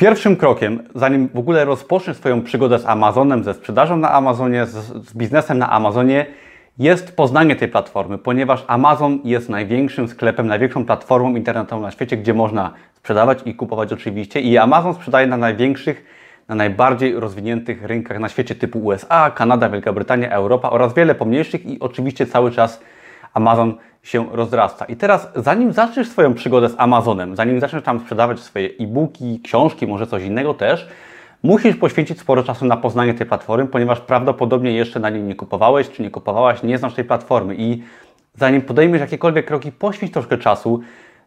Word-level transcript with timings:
Pierwszym 0.00 0.36
krokiem, 0.36 0.82
zanim 0.94 1.28
w 1.34 1.38
ogóle 1.38 1.64
rozpoczniesz 1.64 2.16
swoją 2.16 2.42
przygodę 2.42 2.78
z 2.78 2.86
Amazonem, 2.86 3.44
ze 3.44 3.54
sprzedażą 3.54 3.96
na 3.96 4.12
Amazonie, 4.12 4.66
z, 4.66 4.70
z 5.08 5.14
biznesem 5.14 5.58
na 5.58 5.70
Amazonie, 5.70 6.26
jest 6.78 7.16
poznanie 7.16 7.56
tej 7.56 7.68
platformy, 7.68 8.18
ponieważ 8.18 8.64
Amazon 8.66 9.18
jest 9.24 9.48
największym 9.48 10.08
sklepem, 10.08 10.46
największą 10.46 10.84
platformą 10.84 11.36
internetową 11.36 11.82
na 11.82 11.90
świecie, 11.90 12.16
gdzie 12.16 12.34
można 12.34 12.72
sprzedawać 12.94 13.38
i 13.44 13.54
kupować 13.54 13.92
oczywiście. 13.92 14.40
I 14.40 14.58
Amazon 14.58 14.94
sprzedaje 14.94 15.26
na 15.26 15.36
największych, 15.36 16.04
na 16.48 16.54
najbardziej 16.54 17.14
rozwiniętych 17.14 17.84
rynkach 17.84 18.18
na 18.18 18.28
świecie 18.28 18.54
typu 18.54 18.78
USA, 18.78 19.30
Kanada, 19.30 19.68
Wielka 19.68 19.92
Brytania, 19.92 20.30
Europa 20.30 20.70
oraz 20.70 20.94
wiele 20.94 21.14
pomniejszych 21.14 21.66
i 21.66 21.80
oczywiście 21.80 22.26
cały 22.26 22.50
czas 22.50 22.80
Amazon 23.34 23.74
się 24.02 24.26
rozrasta. 24.32 24.84
I 24.84 24.96
teraz, 24.96 25.28
zanim 25.36 25.72
zaczniesz 25.72 26.08
swoją 26.08 26.34
przygodę 26.34 26.68
z 26.68 26.74
Amazonem, 26.78 27.36
zanim 27.36 27.60
zaczniesz 27.60 27.82
tam 27.82 28.00
sprzedawać 28.00 28.40
swoje 28.40 28.68
e-booki, 28.80 29.40
książki, 29.44 29.86
może 29.86 30.06
coś 30.06 30.22
innego 30.22 30.54
też, 30.54 30.88
musisz 31.42 31.76
poświęcić 31.76 32.20
sporo 32.20 32.42
czasu 32.42 32.64
na 32.64 32.76
poznanie 32.76 33.14
tej 33.14 33.26
platformy, 33.26 33.66
ponieważ 33.66 34.00
prawdopodobnie 34.00 34.72
jeszcze 34.72 35.00
na 35.00 35.10
niej 35.10 35.22
nie 35.22 35.34
kupowałeś, 35.34 35.90
czy 35.90 36.02
nie 36.02 36.10
kupowałaś, 36.10 36.62
nie 36.62 36.78
znasz 36.78 36.94
tej 36.94 37.04
platformy 37.04 37.54
i 37.58 37.82
zanim 38.34 38.62
podejmiesz 38.62 39.00
jakiekolwiek 39.00 39.46
kroki, 39.46 39.72
poświęć 39.72 40.12
troszkę 40.12 40.38
czasu, 40.38 40.80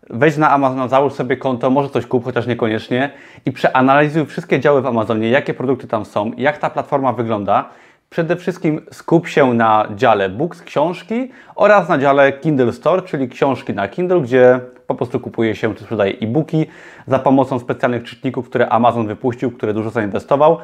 wejdź 0.09 0.37
na 0.37 0.51
Amazon, 0.51 0.89
załóż 0.89 1.13
sobie 1.13 1.37
konto, 1.37 1.69
może 1.69 1.89
coś 1.89 2.05
kup, 2.05 2.23
chociaż 2.23 2.47
niekoniecznie 2.47 3.11
i 3.45 3.51
przeanalizuj 3.51 4.25
wszystkie 4.25 4.59
działy 4.59 4.81
w 4.81 4.85
Amazonie, 4.85 5.29
jakie 5.29 5.53
produkty 5.53 5.87
tam 5.87 6.05
są, 6.05 6.31
jak 6.37 6.57
ta 6.57 6.69
platforma 6.69 7.13
wygląda, 7.13 7.69
Przede 8.13 8.35
wszystkim 8.35 8.81
skup 8.91 9.27
się 9.27 9.53
na 9.53 9.87
dziale 9.95 10.29
Books, 10.29 10.61
książki 10.61 11.31
oraz 11.55 11.89
na 11.89 11.97
dziale 11.97 12.33
Kindle 12.33 12.73
Store, 12.73 13.01
czyli 13.01 13.29
książki 13.29 13.73
na 13.73 13.87
Kindle, 13.87 14.21
gdzie 14.21 14.59
po 14.87 14.95
prostu 14.95 15.19
kupuje 15.19 15.55
się 15.55 15.75
czy 15.75 15.83
sprzedaje 15.83 16.13
e-booki 16.21 16.65
za 17.07 17.19
pomocą 17.19 17.59
specjalnych 17.59 18.03
czytników, 18.03 18.49
które 18.49 18.69
Amazon 18.69 19.07
wypuścił, 19.07 19.51
które 19.51 19.73
dużo 19.73 19.89
zainwestował. 19.89 20.57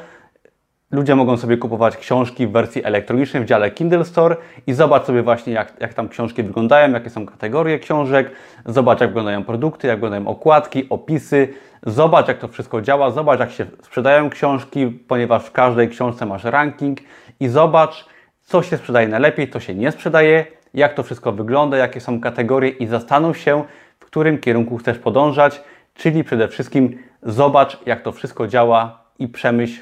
Ludzie 0.91 1.15
mogą 1.15 1.37
sobie 1.37 1.57
kupować 1.57 1.97
książki 1.97 2.47
w 2.47 2.51
wersji 2.51 2.83
elektronicznej 2.83 3.43
w 3.43 3.45
dziale 3.45 3.71
Kindle 3.71 4.05
Store 4.05 4.35
i 4.67 4.73
zobacz 4.73 5.03
sobie 5.05 5.23
właśnie, 5.23 5.53
jak, 5.53 5.73
jak 5.79 5.93
tam 5.93 6.09
książki 6.09 6.43
wyglądają, 6.43 6.91
jakie 6.91 7.09
są 7.09 7.25
kategorie 7.25 7.79
książek, 7.79 8.31
zobacz, 8.65 9.01
jak 9.01 9.09
wyglądają 9.09 9.43
produkty, 9.43 9.87
jak 9.87 9.97
wyglądają 9.97 10.27
okładki, 10.27 10.89
opisy, 10.89 11.53
zobacz, 11.85 12.27
jak 12.27 12.37
to 12.37 12.47
wszystko 12.47 12.81
działa, 12.81 13.11
zobacz, 13.11 13.39
jak 13.39 13.51
się 13.51 13.65
sprzedają 13.83 14.29
książki, 14.29 14.87
ponieważ 14.87 15.45
w 15.45 15.51
każdej 15.51 15.89
książce 15.89 16.25
masz 16.25 16.43
ranking 16.43 16.99
i 17.39 17.47
zobacz, 17.47 18.05
co 18.41 18.63
się 18.63 18.77
sprzedaje 18.77 19.07
najlepiej, 19.07 19.49
co 19.49 19.59
się 19.59 19.75
nie 19.75 19.91
sprzedaje, 19.91 20.45
jak 20.73 20.93
to 20.93 21.03
wszystko 21.03 21.31
wygląda, 21.31 21.77
jakie 21.77 21.99
są 21.99 22.21
kategorie 22.21 22.69
i 22.69 22.87
zastanów 22.87 23.37
się, 23.37 23.63
w 23.99 24.05
którym 24.05 24.37
kierunku 24.37 24.77
chcesz 24.77 24.97
podążać, 24.97 25.61
czyli 25.93 26.23
przede 26.23 26.47
wszystkim 26.47 26.97
zobacz, 27.23 27.77
jak 27.85 28.01
to 28.01 28.11
wszystko 28.11 28.47
działa 28.47 29.03
i 29.19 29.27
przemyśl, 29.27 29.81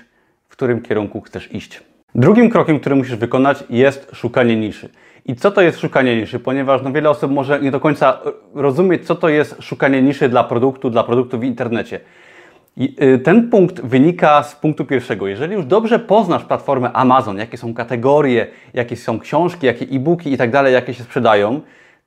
w 0.50 0.52
którym 0.52 0.82
kierunku 0.82 1.22
chcesz 1.22 1.54
iść. 1.54 1.84
Drugim 2.16 2.50
krokiem, 2.50 2.80
który 2.80 2.96
musisz 2.96 3.16
wykonać 3.16 3.64
jest 3.70 4.10
szukanie 4.14 4.56
niszy. 4.56 4.90
I 5.26 5.36
co 5.36 5.52
to 5.52 5.62
jest 5.62 5.80
szukanie 5.80 6.22
niszy? 6.22 6.40
Ponieważ 6.40 6.82
no, 6.82 6.92
wiele 6.92 7.10
osób 7.10 7.32
może 7.32 7.60
nie 7.60 7.72
do 7.72 7.80
końca 7.80 8.20
rozumieć, 8.54 9.08
co 9.08 9.16
to 9.16 9.30
jest 9.30 9.64
szukanie 9.64 10.02
niszy 10.02 10.30
dla 10.30 10.44
produktu, 10.44 10.90
dla 10.90 11.04
produktu 11.04 11.40
w 11.40 11.44
internecie. 11.44 12.00
Y, 12.78 13.20
ten 13.20 13.50
punkt 13.50 13.82
wynika 13.82 14.44
z 14.44 14.56
punktu 14.56 14.86
pierwszego. 14.86 15.28
Jeżeli 15.28 15.54
już 15.54 15.66
dobrze 15.66 16.00
poznasz 16.00 16.46
platformę 16.46 16.92
Amazon, 16.94 17.38
jakie 17.38 17.58
są 17.58 17.74
kategorie, 17.74 18.48
jakie 18.74 18.96
są 18.96 19.20
książki, 19.20 19.66
jakie 19.66 19.86
e-booki 19.86 20.34
i 20.34 20.38
tak 20.38 20.52
dalej, 20.52 20.74
jakie 20.74 20.94
się 20.94 21.04
sprzedają, 21.04 21.62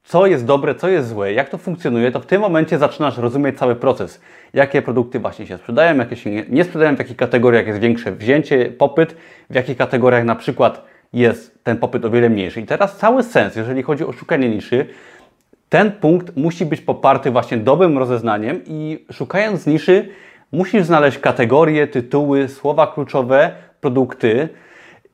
co 0.05 0.27
jest 0.27 0.45
dobre, 0.45 0.75
co 0.75 0.89
jest 0.89 1.09
złe, 1.09 1.33
jak 1.33 1.49
to 1.49 1.59
funkcjonuje, 1.59 2.13
to 2.13 2.21
w 2.21 2.27
tym 2.27 2.41
momencie 2.41 2.79
zaczynasz 2.79 3.19
rozumieć 3.19 3.59
cały 3.59 3.77
proces. 3.77 4.21
Jakie 4.55 4.83
produkty 4.83 5.19
właśnie 5.19 5.47
się 5.47 5.59
sprzedają, 5.59 5.99
jakie 5.99 6.17
się 6.17 6.31
nie 6.49 6.65
sprzedają, 6.65 6.97
w 6.97 6.99
jakich 6.99 7.17
kategoriach 7.17 7.67
jest 7.67 7.81
większe 7.81 8.13
wzięcie, 8.13 8.65
popyt, 8.79 9.17
w 9.51 9.55
jakich 9.55 9.77
kategoriach 9.77 10.25
na 10.25 10.35
przykład 10.35 10.85
jest 11.13 11.65
ten 11.65 11.77
popyt 11.77 12.05
o 12.05 12.11
wiele 12.11 12.31
mniejszy. 12.31 12.61
I 12.61 12.67
teraz 12.67 12.97
cały 12.97 13.23
sens, 13.23 13.57
jeżeli 13.57 13.83
chodzi 13.83 14.05
o 14.05 14.13
szukanie 14.13 14.49
niszy, 14.49 14.87
ten 15.69 15.93
punkt 15.93 16.37
musi 16.37 16.67
być 16.67 16.81
poparty 16.81 17.31
właśnie 17.31 17.57
dobrym 17.57 17.99
rozeznaniem 17.99 18.61
i 18.67 19.05
szukając 19.13 19.67
niszy, 19.67 20.09
musisz 20.53 20.85
znaleźć 20.85 21.19
kategorie, 21.19 21.87
tytuły, 21.87 22.49
słowa 22.49 22.87
kluczowe, 22.87 23.51
produkty, 23.81 24.49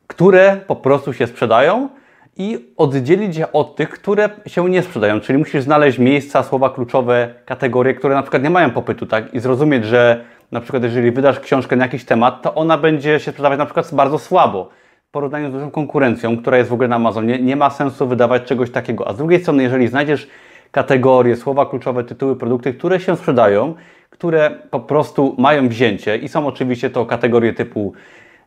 które 0.06 0.56
po 0.66 0.76
prostu 0.76 1.12
się 1.12 1.26
sprzedają 1.26 1.88
i 2.36 2.72
oddzielić 2.76 3.36
je 3.36 3.52
od 3.52 3.76
tych, 3.76 3.88
które 3.88 4.28
się 4.46 4.70
nie 4.70 4.82
sprzedają. 4.82 5.20
Czyli 5.20 5.38
musisz 5.38 5.62
znaleźć 5.62 5.98
miejsca, 5.98 6.42
słowa 6.42 6.70
kluczowe, 6.70 7.34
kategorie, 7.46 7.94
które 7.94 8.14
na 8.14 8.22
przykład 8.22 8.42
nie 8.42 8.50
mają 8.50 8.70
popytu, 8.70 9.06
tak? 9.06 9.34
I 9.34 9.40
zrozumieć, 9.40 9.84
że 9.84 10.24
na 10.52 10.60
przykład 10.60 10.82
jeżeli 10.82 11.10
wydasz 11.10 11.40
książkę 11.40 11.76
na 11.76 11.84
jakiś 11.84 12.04
temat, 12.04 12.42
to 12.42 12.54
ona 12.54 12.78
będzie 12.78 13.20
się 13.20 13.30
sprzedawać 13.30 13.58
na 13.58 13.64
przykład 13.64 13.94
bardzo 13.94 14.18
słabo. 14.18 14.68
W 15.08 15.10
porównaniu 15.10 15.50
z 15.50 15.52
dużą 15.52 15.70
konkurencją, 15.70 16.38
która 16.38 16.56
jest 16.56 16.70
w 16.70 16.72
ogóle 16.72 16.88
na 16.88 16.96
Amazonie, 16.96 17.38
nie 17.38 17.56
ma 17.56 17.70
sensu 17.70 18.06
wydawać 18.06 18.42
czegoś 18.42 18.70
takiego. 18.70 19.08
A 19.08 19.12
z 19.12 19.16
drugiej 19.16 19.40
strony, 19.40 19.62
jeżeli 19.62 19.88
znajdziesz 19.88 20.28
kategorie, 20.70 21.36
słowa 21.36 21.66
kluczowe, 21.66 22.04
tytuły, 22.04 22.36
produkty, 22.36 22.74
które 22.74 23.00
się 23.00 23.16
sprzedają, 23.16 23.74
które 24.18 24.50
po 24.70 24.80
prostu 24.80 25.34
mają 25.38 25.68
wzięcie 25.68 26.16
i 26.16 26.28
są 26.28 26.46
oczywiście 26.46 26.90
to 26.90 27.06
kategorie 27.06 27.52
typu 27.52 27.92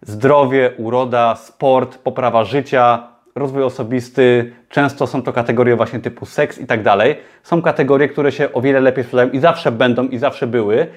zdrowie, 0.02 0.72
uroda, 0.78 1.35
sport, 1.35 1.97
poprawa 1.97 2.44
życia, 2.44 3.07
rozwój 3.35 3.63
osobisty, 3.63 4.53
często 4.69 5.08
są 5.08 5.22
to 5.22 5.34
kategorie 5.34 5.75
właśnie 5.75 6.00
typu 6.00 6.25
seks 6.25 6.58
i 6.58 6.66
tak 6.66 6.84
dalej. 6.84 7.16
Są 7.44 7.62
kategorie, 7.62 8.08
które 8.08 8.31
się 8.31 8.53
o 8.53 8.62
wiele 8.62 8.79
lepiej 8.79 9.03
sprzedają 9.03 9.29
i 9.29 9.40
zawsze 9.40 9.72
będą 9.72 10.08
i 10.08 10.18
zawsze 10.18 10.47
były. 10.47 10.88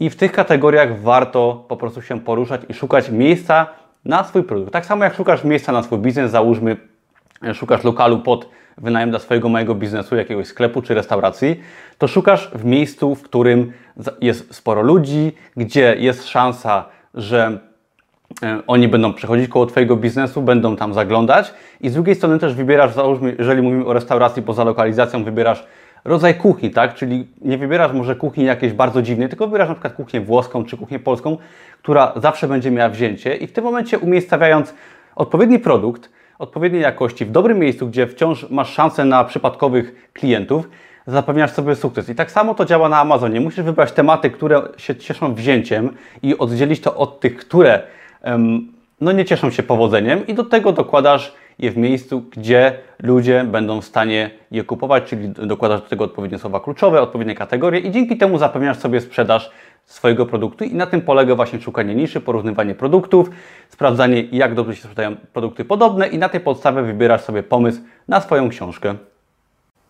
I 0.00 0.10
w 0.10 0.16
tych 0.16 0.32
kategoriach 0.32 1.00
warto 1.00 1.64
po 1.68 1.76
prostu 1.76 2.02
się 2.02 2.20
poruszać 2.20 2.60
i 2.68 2.74
szukać 2.74 3.10
miejsca 3.10 3.66
na 4.04 4.24
swój 4.24 4.42
produkt. 4.42 4.72
Tak 4.72 4.86
samo 4.86 5.04
jak 5.04 5.14
szukasz 5.14 5.44
miejsca 5.44 5.72
na 5.72 5.82
swój 5.82 5.98
biznes, 5.98 6.30
załóżmy, 6.30 6.76
szukasz 7.54 7.84
lokalu 7.84 8.18
pod 8.18 8.48
wynajem 8.80 9.10
dla 9.10 9.18
swojego 9.18 9.48
małego 9.48 9.74
biznesu, 9.74 10.16
jakiegoś 10.16 10.46
sklepu 10.46 10.82
czy 10.82 10.94
restauracji, 10.94 11.60
to 11.98 12.08
szukasz 12.08 12.50
w 12.54 12.64
miejscu, 12.64 13.14
w 13.14 13.22
którym 13.22 13.72
jest 14.20 14.54
sporo 14.54 14.82
ludzi, 14.82 15.32
gdzie 15.56 15.96
jest 15.98 16.28
szansa, 16.28 16.84
że 17.14 17.58
e, 18.42 18.62
oni 18.66 18.88
będą 18.88 19.14
przechodzić 19.14 19.48
koło 19.48 19.66
Twojego 19.66 19.96
biznesu, 19.96 20.42
będą 20.42 20.76
tam 20.76 20.94
zaglądać 20.94 21.54
i 21.80 21.88
z 21.88 21.94
drugiej 21.94 22.14
strony 22.14 22.38
też 22.38 22.54
wybierasz, 22.54 22.94
załóżmy, 22.94 23.36
jeżeli 23.38 23.62
mówimy 23.62 23.86
o 23.86 23.92
restauracji 23.92 24.42
poza 24.42 24.64
lokalizacją, 24.64 25.24
wybierasz 25.24 25.66
rodzaj 26.04 26.34
kuchni, 26.34 26.70
tak? 26.70 26.94
Czyli 26.94 27.26
nie 27.40 27.58
wybierasz 27.58 27.92
może 27.92 28.16
kuchni 28.16 28.44
jakiejś 28.44 28.72
bardzo 28.72 29.02
dziwnej, 29.02 29.28
tylko 29.28 29.46
wybierasz 29.46 29.68
na 29.68 29.74
przykład 29.74 29.92
kuchnię 29.92 30.20
włoską 30.20 30.64
czy 30.64 30.76
kuchnię 30.76 30.98
polską, 30.98 31.36
która 31.82 32.12
zawsze 32.16 32.48
będzie 32.48 32.70
miała 32.70 32.88
wzięcie 32.88 33.36
i 33.36 33.46
w 33.46 33.52
tym 33.52 33.64
momencie 33.64 33.98
umiejscawiając 33.98 34.74
odpowiedni 35.16 35.58
produkt, 35.58 36.10
odpowiedniej 36.38 36.82
jakości, 36.82 37.24
w 37.24 37.30
dobrym 37.30 37.58
miejscu, 37.58 37.86
gdzie 37.86 38.06
wciąż 38.06 38.50
masz 38.50 38.72
szansę 38.72 39.04
na 39.04 39.24
przypadkowych 39.24 40.10
klientów, 40.12 40.68
zapewniasz 41.06 41.50
sobie 41.50 41.76
sukces. 41.76 42.08
I 42.08 42.14
tak 42.14 42.30
samo 42.30 42.54
to 42.54 42.64
działa 42.64 42.88
na 42.88 43.00
Amazonie. 43.00 43.40
Musisz 43.40 43.64
wybrać 43.64 43.92
tematy, 43.92 44.30
które 44.30 44.62
się 44.76 44.96
cieszą 44.96 45.34
wzięciem 45.34 45.90
i 46.22 46.38
oddzielić 46.38 46.80
to 46.80 46.96
od 46.96 47.20
tych, 47.20 47.36
które 47.36 47.82
um, 48.24 48.72
no 49.00 49.12
nie 49.12 49.24
cieszą 49.24 49.50
się 49.50 49.62
powodzeniem 49.62 50.26
i 50.26 50.34
do 50.34 50.44
tego 50.44 50.72
dokładasz 50.72 51.34
je 51.58 51.70
w 51.70 51.76
miejscu, 51.76 52.22
gdzie 52.30 52.78
ludzie 53.02 53.44
będą 53.44 53.80
w 53.80 53.84
stanie 53.84 54.30
je 54.50 54.64
kupować, 54.64 55.04
czyli 55.04 55.28
dokładasz 55.28 55.80
do 55.80 55.88
tego 55.88 56.04
odpowiednie 56.04 56.38
słowa 56.38 56.60
kluczowe, 56.60 57.02
odpowiednie 57.02 57.34
kategorie 57.34 57.80
i 57.80 57.90
dzięki 57.90 58.16
temu 58.16 58.38
zapewniasz 58.38 58.78
sobie 58.78 59.00
sprzedaż 59.00 59.50
swojego 59.84 60.26
produktu 60.26 60.64
i 60.64 60.74
na 60.74 60.86
tym 60.86 61.00
polega 61.00 61.34
właśnie 61.34 61.60
szukanie 61.60 61.94
niszy, 61.94 62.20
porównywanie 62.20 62.74
produktów, 62.74 63.30
sprawdzanie 63.68 64.22
jak 64.22 64.54
dobrze 64.54 64.74
się 64.74 64.82
sprzedają 64.82 65.16
produkty 65.32 65.64
podobne 65.64 66.08
i 66.08 66.18
na 66.18 66.28
tej 66.28 66.40
podstawie 66.40 66.82
wybierasz 66.82 67.20
sobie 67.20 67.42
pomysł 67.42 67.80
na 68.08 68.20
swoją 68.20 68.48
książkę. 68.48 68.94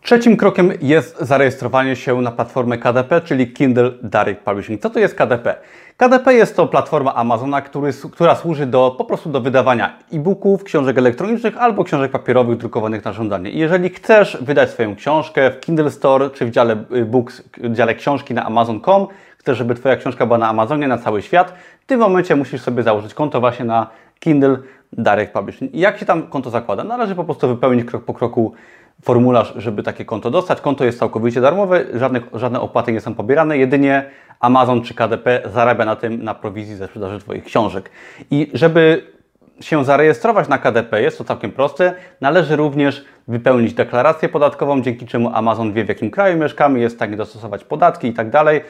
Trzecim 0.01 0.37
krokiem 0.37 0.73
jest 0.81 1.19
zarejestrowanie 1.19 1.95
się 1.95 2.21
na 2.21 2.31
platformę 2.31 2.77
KDP, 2.77 3.21
czyli 3.21 3.53
Kindle 3.53 3.91
Direct 4.03 4.41
Publishing. 4.41 4.81
Co 4.81 4.89
to 4.89 4.99
jest 4.99 5.15
KDP? 5.15 5.55
KDP 5.99 6.33
jest 6.33 6.55
to 6.55 6.67
platforma 6.67 7.15
Amazona, 7.15 7.61
który, 7.61 7.91
która 8.11 8.35
służy 8.35 8.65
do, 8.65 8.95
po 8.97 9.05
prostu 9.05 9.29
do 9.29 9.41
wydawania 9.41 9.97
e-booków, 10.13 10.63
książek 10.63 10.97
elektronicznych 10.97 11.57
albo 11.57 11.83
książek 11.83 12.11
papierowych 12.11 12.57
drukowanych 12.57 13.05
na 13.05 13.13
żądanie. 13.13 13.49
I 13.49 13.59
jeżeli 13.59 13.89
chcesz 13.89 14.37
wydać 14.41 14.69
swoją 14.69 14.95
książkę 14.95 15.51
w 15.51 15.59
Kindle 15.59 15.91
Store 15.91 16.29
czy 16.29 16.45
w 16.45 16.51
dziale 16.51 16.83
y, 16.95 17.05
books, 17.05 17.43
w 17.57 17.73
dziale 17.73 17.95
książki 17.95 18.33
na 18.33 18.45
Amazon.com, 18.45 19.07
chcesz, 19.37 19.57
żeby 19.57 19.75
Twoja 19.75 19.95
książka 19.95 20.25
była 20.25 20.37
na 20.37 20.49
Amazonie, 20.49 20.87
na 20.87 20.97
cały 20.97 21.21
świat, 21.21 21.53
w 21.81 21.85
tym 21.85 21.99
momencie 21.99 22.35
musisz 22.35 22.61
sobie 22.61 22.83
założyć 22.83 23.13
konto 23.13 23.39
właśnie 23.39 23.65
na 23.65 23.87
Kindle 24.19 24.57
Direct 24.93 25.33
Publishing. 25.33 25.73
I 25.73 25.79
jak 25.79 25.97
się 25.97 26.05
tam 26.05 26.23
konto 26.27 26.49
zakłada? 26.49 26.83
Należy 26.83 27.15
po 27.15 27.23
prostu 27.23 27.47
wypełnić 27.47 27.85
krok 27.85 28.03
po 28.03 28.13
kroku 28.13 28.53
formularz, 29.01 29.53
żeby 29.57 29.83
takie 29.83 30.05
konto 30.05 30.31
dostać. 30.31 30.61
Konto 30.61 30.85
jest 30.85 30.99
całkowicie 30.99 31.41
darmowe, 31.41 31.85
żadne, 31.93 32.21
żadne 32.33 32.61
opłaty 32.61 32.91
nie 32.91 33.01
są 33.01 33.15
pobierane, 33.15 33.57
jedynie 33.57 34.09
Amazon 34.39 34.81
czy 34.81 34.93
KDP 34.93 35.41
zarabia 35.53 35.85
na 35.85 35.95
tym 35.95 36.23
na 36.23 36.35
prowizji 36.35 36.75
ze 36.75 36.87
sprzedaży 36.87 37.19
Twoich 37.19 37.43
książek. 37.43 37.89
I 38.31 38.51
żeby 38.53 39.03
się 39.61 39.85
zarejestrować 39.85 40.47
na 40.47 40.57
KDP, 40.57 41.01
jest 41.01 41.17
to 41.17 41.23
całkiem 41.23 41.51
proste. 41.51 41.93
Należy 42.21 42.55
również 42.55 43.05
wypełnić 43.27 43.73
deklarację 43.73 44.29
podatkową, 44.29 44.81
dzięki 44.81 45.05
czemu 45.05 45.29
Amazon 45.33 45.73
wie 45.73 45.85
w 45.85 45.89
jakim 45.89 46.11
kraju 46.11 46.37
mieszkamy, 46.37 46.79
jest 46.79 46.95
stanie 46.95 47.17
dostosować 47.17 47.63
podatki 47.63 48.07
i 48.07 48.13
tak 48.13 48.29
dalej. 48.29 48.61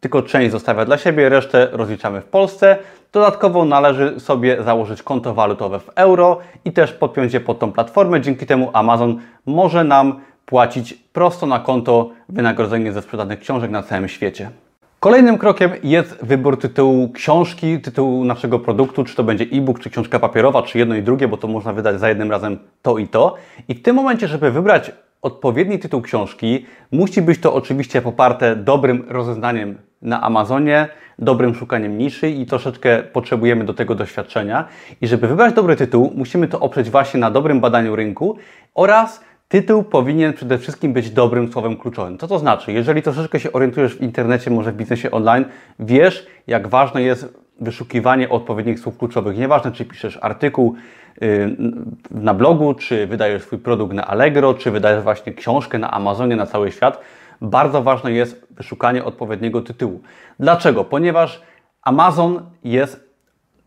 Tylko 0.00 0.22
część 0.22 0.52
zostawia 0.52 0.84
dla 0.84 0.98
siebie, 0.98 1.28
resztę 1.28 1.68
rozliczamy 1.72 2.20
w 2.20 2.24
Polsce. 2.24 2.76
Dodatkowo 3.12 3.64
należy 3.64 4.20
sobie 4.20 4.62
założyć 4.62 5.02
konto 5.02 5.34
walutowe 5.34 5.80
w 5.80 5.90
euro 5.94 6.38
i 6.64 6.72
też 6.72 6.92
podpiąć 6.92 7.34
je 7.34 7.40
pod 7.40 7.58
tą 7.58 7.72
platformę. 7.72 8.20
Dzięki 8.20 8.46
temu 8.46 8.70
Amazon 8.72 9.18
może 9.46 9.84
nam 9.84 10.20
płacić 10.46 10.94
prosto 10.94 11.46
na 11.46 11.58
konto 11.58 12.10
wynagrodzenie 12.28 12.92
ze 12.92 13.02
sprzedanych 13.02 13.40
książek 13.40 13.70
na 13.70 13.82
całym 13.82 14.08
świecie. 14.08 14.50
Kolejnym 15.00 15.38
krokiem 15.38 15.70
jest 15.82 16.24
wybór 16.24 16.60
tytułu 16.60 17.12
książki, 17.12 17.80
tytułu 17.80 18.24
naszego 18.24 18.58
produktu, 18.58 19.04
czy 19.04 19.16
to 19.16 19.24
będzie 19.24 19.44
e-book, 19.52 19.80
czy 19.80 19.90
książka 19.90 20.18
papierowa, 20.18 20.62
czy 20.62 20.78
jedno 20.78 20.94
i 20.94 21.02
drugie, 21.02 21.28
bo 21.28 21.36
to 21.36 21.48
można 21.48 21.72
wydać 21.72 22.00
za 22.00 22.08
jednym 22.08 22.30
razem 22.30 22.58
to 22.82 22.98
i 22.98 23.08
to. 23.08 23.34
I 23.68 23.74
w 23.74 23.82
tym 23.82 23.96
momencie, 23.96 24.28
żeby 24.28 24.50
wybrać 24.50 24.92
odpowiedni 25.22 25.78
tytuł 25.78 26.02
książki, 26.02 26.66
musi 26.92 27.22
być 27.22 27.40
to 27.40 27.54
oczywiście 27.54 28.02
poparte 28.02 28.56
dobrym 28.56 29.04
rozeznaniem 29.08 29.78
na 30.02 30.22
Amazonie, 30.22 30.88
dobrym 31.18 31.54
szukaniem 31.54 31.98
niszy 31.98 32.30
i 32.30 32.46
troszeczkę 32.46 33.02
potrzebujemy 33.02 33.64
do 33.64 33.74
tego 33.74 33.94
doświadczenia. 33.94 34.68
I 35.00 35.06
żeby 35.06 35.28
wybrać 35.28 35.54
dobry 35.54 35.76
tytuł, 35.76 36.12
musimy 36.14 36.48
to 36.48 36.60
oprzeć 36.60 36.90
właśnie 36.90 37.20
na 37.20 37.30
dobrym 37.30 37.60
badaniu 37.60 37.96
rynku 37.96 38.36
oraz 38.74 39.24
Tytuł 39.52 39.82
powinien 39.82 40.32
przede 40.32 40.58
wszystkim 40.58 40.92
być 40.92 41.10
dobrym 41.10 41.52
słowem 41.52 41.76
kluczowym. 41.76 42.18
Co 42.18 42.28
to 42.28 42.38
znaczy? 42.38 42.72
Jeżeli 42.72 43.02
troszeczkę 43.02 43.40
się 43.40 43.52
orientujesz 43.52 43.96
w 43.96 44.00
internecie, 44.00 44.50
może 44.50 44.72
w 44.72 44.76
biznesie 44.76 45.10
online, 45.10 45.44
wiesz, 45.78 46.26
jak 46.46 46.68
ważne 46.68 47.02
jest 47.02 47.38
wyszukiwanie 47.60 48.28
odpowiednich 48.28 48.80
słów 48.80 48.98
kluczowych. 48.98 49.38
Nieważne, 49.38 49.72
czy 49.72 49.84
piszesz 49.84 50.18
artykuł 50.22 50.74
na 52.10 52.34
blogu, 52.34 52.74
czy 52.74 53.06
wydajesz 53.06 53.42
swój 53.42 53.58
produkt 53.58 53.94
na 53.94 54.06
Allegro, 54.06 54.54
czy 54.54 54.70
wydajesz 54.70 55.02
właśnie 55.02 55.32
książkę 55.32 55.78
na 55.78 55.90
Amazonie 55.90 56.36
na 56.36 56.46
cały 56.46 56.70
świat. 56.72 57.00
Bardzo 57.40 57.82
ważne 57.82 58.12
jest 58.12 58.46
wyszukanie 58.50 59.04
odpowiedniego 59.04 59.62
tytułu. 59.62 60.00
Dlaczego? 60.40 60.84
Ponieważ 60.84 61.42
Amazon 61.82 62.42
jest 62.64 63.12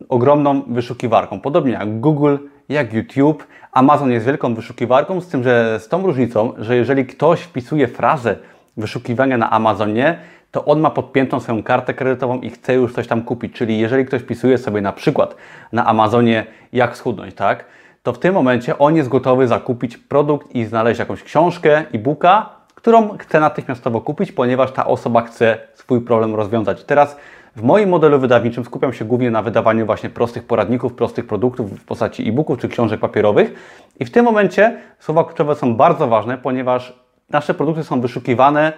ogromną 0.10 0.62
wyszukiwarką. 0.68 1.42
Podobnie 1.42 1.72
jak 1.72 2.00
Google, 2.00 2.38
jak 2.70 2.94
YouTube. 2.94 3.48
Amazon 3.72 4.12
jest 4.12 4.26
wielką 4.26 4.56
wyszukiwarką, 4.56 5.22
z 5.22 5.28
tym, 5.28 5.44
że 5.44 5.80
z 5.80 5.88
tą 5.88 6.06
różnicą, 6.06 6.54
że 6.58 6.76
jeżeli 6.76 7.06
ktoś 7.06 7.42
wpisuje 7.42 7.88
frazę 7.88 8.36
wyszukiwania 8.78 9.38
na 9.38 9.52
Amazonie, 9.52 10.20
to 10.56 10.66
on 10.66 10.80
ma 10.80 10.90
podpiętą 10.90 11.40
swoją 11.40 11.64
kartę 11.64 11.94
kredytową 11.94 12.42
i 12.42 12.50
chce 12.50 12.74
już 12.74 12.94
coś 12.94 13.08
tam 13.08 13.22
kupić. 13.22 13.54
Czyli 13.54 13.80
jeżeli 13.80 14.06
ktoś 14.06 14.22
wpisuje 14.22 14.58
sobie 14.58 14.82
na 14.82 14.94
przykład 14.94 15.36
na 15.72 15.86
Amazonie 15.86 16.46
jak 16.74 16.98
schudnąć, 16.98 17.36
tak, 17.36 17.66
to 18.04 18.14
w 18.14 18.20
tym 18.20 18.34
momencie 18.34 18.78
on 18.78 18.96
jest 18.96 19.10
gotowy 19.10 19.48
zakupić 19.48 19.98
produkt 19.98 20.56
i 20.56 20.66
znaleźć 20.66 21.00
jakąś 21.00 21.24
książkę, 21.24 21.84
e-booka, 21.94 22.50
którą 22.76 23.18
chce 23.18 23.40
natychmiastowo 23.40 24.02
kupić, 24.02 24.32
ponieważ 24.32 24.72
ta 24.72 24.86
osoba 24.86 25.22
chce 25.22 25.58
swój 25.74 26.02
problem 26.02 26.36
rozwiązać. 26.36 26.84
Teraz 26.84 27.18
w 27.56 27.64
moim 27.64 27.90
modelu 27.90 28.20
wydawniczym 28.20 28.66
skupiam 28.66 28.94
się 28.94 29.06
głównie 29.06 29.32
na 29.32 29.42
wydawaniu 29.42 29.86
właśnie 29.86 30.10
prostych 30.10 30.48
poradników, 30.48 30.94
prostych 30.94 31.28
produktów 31.28 31.80
w 31.80 31.86
postaci 31.86 32.30
e-booków 32.30 32.60
czy 32.60 32.70
książek 32.70 33.00
papierowych. 33.00 33.54
I 34.00 34.06
w 34.06 34.12
tym 34.12 34.26
momencie 34.26 34.78
słowa 35.00 35.24
kluczowe 35.24 35.56
są 35.56 35.76
bardzo 35.76 36.08
ważne, 36.08 36.38
ponieważ 36.38 37.00
nasze 37.30 37.54
produkty 37.54 37.84
są 37.84 38.02
wyszukiwane 38.02 38.74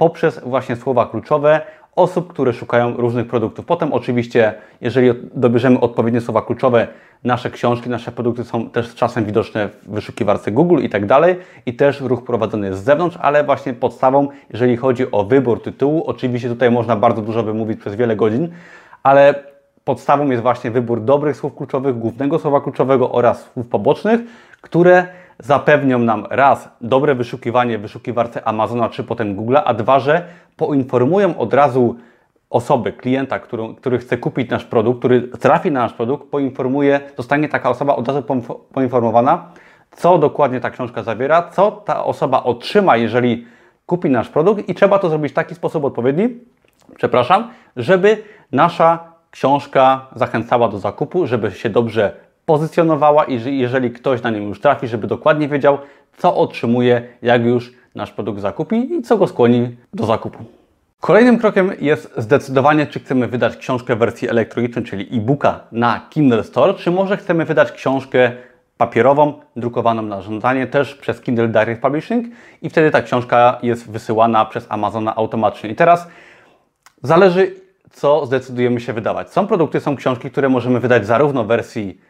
poprzez 0.00 0.40
właśnie 0.44 0.76
słowa 0.76 1.06
kluczowe 1.06 1.60
osób, 1.96 2.28
które 2.28 2.52
szukają 2.52 2.96
różnych 2.96 3.26
produktów. 3.26 3.64
Potem 3.64 3.92
oczywiście, 3.92 4.54
jeżeli 4.80 5.10
dobierzemy 5.34 5.80
odpowiednie 5.80 6.20
słowa 6.20 6.42
kluczowe, 6.42 6.88
nasze 7.24 7.50
książki, 7.50 7.90
nasze 7.90 8.12
produkty 8.12 8.44
są 8.44 8.70
też 8.70 8.94
czasem 8.94 9.24
widoczne 9.24 9.68
w 9.68 9.90
wyszukiwarce 9.90 10.52
Google 10.52 10.78
i 10.82 10.88
tak 10.88 11.06
dalej 11.06 11.36
i 11.66 11.74
też 11.74 12.00
ruch 12.00 12.24
prowadzony 12.24 12.66
jest 12.66 12.80
z 12.80 12.84
zewnątrz, 12.84 13.18
ale 13.20 13.44
właśnie 13.44 13.74
podstawą, 13.74 14.28
jeżeli 14.50 14.76
chodzi 14.76 15.10
o 15.10 15.24
wybór 15.24 15.62
tytułu, 15.62 16.04
oczywiście 16.06 16.48
tutaj 16.48 16.70
można 16.70 16.96
bardzo 16.96 17.22
dużo 17.22 17.42
wymówić 17.42 17.80
przez 17.80 17.94
wiele 17.94 18.16
godzin, 18.16 18.48
ale 19.02 19.34
podstawą 19.84 20.30
jest 20.30 20.42
właśnie 20.42 20.70
wybór 20.70 21.00
dobrych 21.00 21.36
słów 21.36 21.54
kluczowych, 21.54 21.98
głównego 21.98 22.38
słowa 22.38 22.60
kluczowego 22.60 23.12
oraz 23.12 23.50
słów 23.52 23.66
pobocznych, 23.66 24.20
które 24.60 25.06
zapewnią 25.42 25.98
nam 25.98 26.26
raz 26.30 26.68
dobre 26.80 27.14
wyszukiwanie 27.14 27.78
w 27.78 27.80
wyszukiwarce 27.80 28.48
Amazona 28.48 28.88
czy 28.88 29.04
potem 29.04 29.36
Google'a, 29.36 29.62
a 29.64 29.74
dwa, 29.74 30.00
że 30.00 30.24
poinformują 30.56 31.38
od 31.38 31.54
razu 31.54 31.96
osoby, 32.50 32.92
klienta, 32.92 33.38
który, 33.38 33.74
który 33.76 33.98
chce 33.98 34.16
kupić 34.16 34.50
nasz 34.50 34.64
produkt, 34.64 34.98
który 34.98 35.20
trafi 35.22 35.70
na 35.70 35.80
nasz 35.80 35.92
produkt, 35.92 36.30
poinformuje, 36.30 37.00
zostanie 37.16 37.48
taka 37.48 37.70
osoba 37.70 37.96
od 37.96 38.08
razu 38.08 38.22
poinformowana, 38.72 39.44
co 39.90 40.18
dokładnie 40.18 40.60
ta 40.60 40.70
książka 40.70 41.02
zawiera, 41.02 41.42
co 41.42 41.70
ta 41.70 42.04
osoba 42.04 42.42
otrzyma, 42.42 42.96
jeżeli 42.96 43.46
kupi 43.86 44.10
nasz 44.10 44.28
produkt 44.28 44.68
i 44.68 44.74
trzeba 44.74 44.98
to 44.98 45.08
zrobić 45.08 45.32
w 45.32 45.34
taki 45.34 45.54
sposób 45.54 45.84
odpowiedni, 45.84 46.28
przepraszam, 46.96 47.50
żeby 47.76 48.22
nasza 48.52 48.98
książka 49.30 50.06
zachęcała 50.14 50.68
do 50.68 50.78
zakupu, 50.78 51.26
żeby 51.26 51.50
się 51.50 51.70
dobrze 51.70 52.12
pozycjonowała 52.50 53.24
i 53.24 53.58
jeżeli 53.58 53.90
ktoś 53.90 54.22
na 54.22 54.30
nią 54.30 54.40
już 54.40 54.60
trafi, 54.60 54.88
żeby 54.88 55.06
dokładnie 55.06 55.48
wiedział, 55.48 55.78
co 56.18 56.36
otrzymuje, 56.36 57.02
jak 57.22 57.44
już 57.44 57.72
nasz 57.94 58.12
produkt 58.12 58.40
zakupi 58.40 58.94
i 58.94 59.02
co 59.02 59.16
go 59.16 59.26
skłoni 59.26 59.76
do 59.94 60.06
zakupu. 60.06 60.44
Kolejnym 61.00 61.38
krokiem 61.38 61.72
jest 61.80 62.14
zdecydowanie, 62.16 62.86
czy 62.86 63.00
chcemy 63.00 63.28
wydać 63.28 63.56
książkę 63.56 63.96
w 63.96 63.98
wersji 63.98 64.28
elektronicznej, 64.28 64.84
czyli 64.84 65.18
e-booka 65.18 65.60
na 65.72 66.00
Kindle 66.10 66.44
Store, 66.44 66.74
czy 66.74 66.90
może 66.90 67.16
chcemy 67.16 67.44
wydać 67.44 67.72
książkę 67.72 68.32
papierową, 68.76 69.40
drukowaną 69.56 70.02
na 70.02 70.22
żądanie, 70.22 70.66
też 70.66 70.94
przez 70.94 71.20
Kindle 71.20 71.48
Direct 71.48 71.82
Publishing 71.82 72.26
i 72.62 72.70
wtedy 72.70 72.90
ta 72.90 73.02
książka 73.02 73.58
jest 73.62 73.90
wysyłana 73.90 74.44
przez 74.44 74.66
Amazona 74.68 75.16
automatycznie. 75.16 75.70
I 75.70 75.74
teraz 75.74 76.08
zależy, 77.02 77.54
co 77.90 78.26
zdecydujemy 78.26 78.80
się 78.80 78.92
wydawać. 78.92 79.32
Są 79.32 79.46
produkty, 79.46 79.80
są 79.80 79.96
książki, 79.96 80.30
które 80.30 80.48
możemy 80.48 80.80
wydać 80.80 81.06
zarówno 81.06 81.44
w 81.44 81.46
wersji 81.46 82.09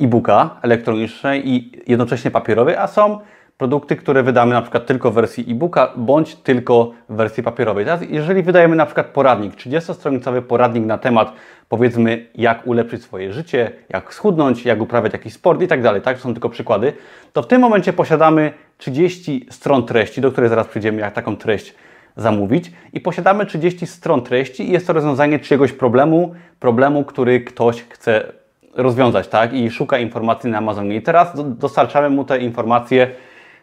e-booka 0.00 0.50
elektronicznej 0.62 1.48
i 1.48 1.72
jednocześnie 1.86 2.30
papierowej, 2.30 2.76
a 2.76 2.86
są 2.86 3.20
produkty, 3.58 3.96
które 3.96 4.22
wydamy 4.22 4.52
na 4.52 4.62
przykład 4.62 4.86
tylko 4.86 5.10
w 5.10 5.14
wersji 5.14 5.52
e-booka 5.52 5.92
bądź 5.96 6.34
tylko 6.34 6.92
w 7.08 7.16
wersji 7.16 7.42
papierowej. 7.42 7.84
Teraz 7.84 8.00
jeżeli 8.08 8.42
wydajemy 8.42 8.76
na 8.76 8.86
przykład 8.86 9.06
poradnik, 9.06 9.54
30-stronicowy 9.54 10.42
poradnik 10.42 10.84
na 10.84 10.98
temat 10.98 11.32
powiedzmy 11.68 12.26
jak 12.34 12.66
ulepszyć 12.66 13.02
swoje 13.02 13.32
życie, 13.32 13.72
jak 13.88 14.14
schudnąć, 14.14 14.64
jak 14.64 14.80
uprawiać 14.80 15.12
jakiś 15.12 15.32
sport 15.32 15.62
i 15.62 15.68
tak 15.68 15.82
dalej, 15.82 16.02
tak, 16.02 16.16
to 16.16 16.22
są 16.22 16.32
tylko 16.32 16.48
przykłady, 16.48 16.92
to 17.32 17.42
w 17.42 17.46
tym 17.46 17.60
momencie 17.60 17.92
posiadamy 17.92 18.52
30 18.78 19.46
stron 19.50 19.86
treści, 19.86 20.20
do 20.20 20.32
której 20.32 20.50
zaraz 20.50 20.66
przyjdziemy, 20.66 21.00
jak 21.00 21.14
taką 21.14 21.36
treść 21.36 21.74
zamówić 22.16 22.72
i 22.92 23.00
posiadamy 23.00 23.46
30 23.46 23.86
stron 23.86 24.22
treści 24.22 24.68
i 24.68 24.72
jest 24.72 24.86
to 24.86 24.92
rozwiązanie 24.92 25.38
czyjegoś 25.38 25.72
problemu, 25.72 26.34
problemu, 26.60 27.04
który 27.04 27.40
ktoś 27.40 27.82
chce 27.82 28.41
rozwiązać, 28.74 29.28
tak, 29.28 29.52
i 29.52 29.70
szuka 29.70 29.98
informacji 29.98 30.50
na 30.50 30.58
Amazonie. 30.58 30.96
I 30.96 31.02
teraz 31.02 31.32
dostarczamy 31.34 32.10
mu 32.10 32.24
te 32.24 32.38
informacje 32.38 33.10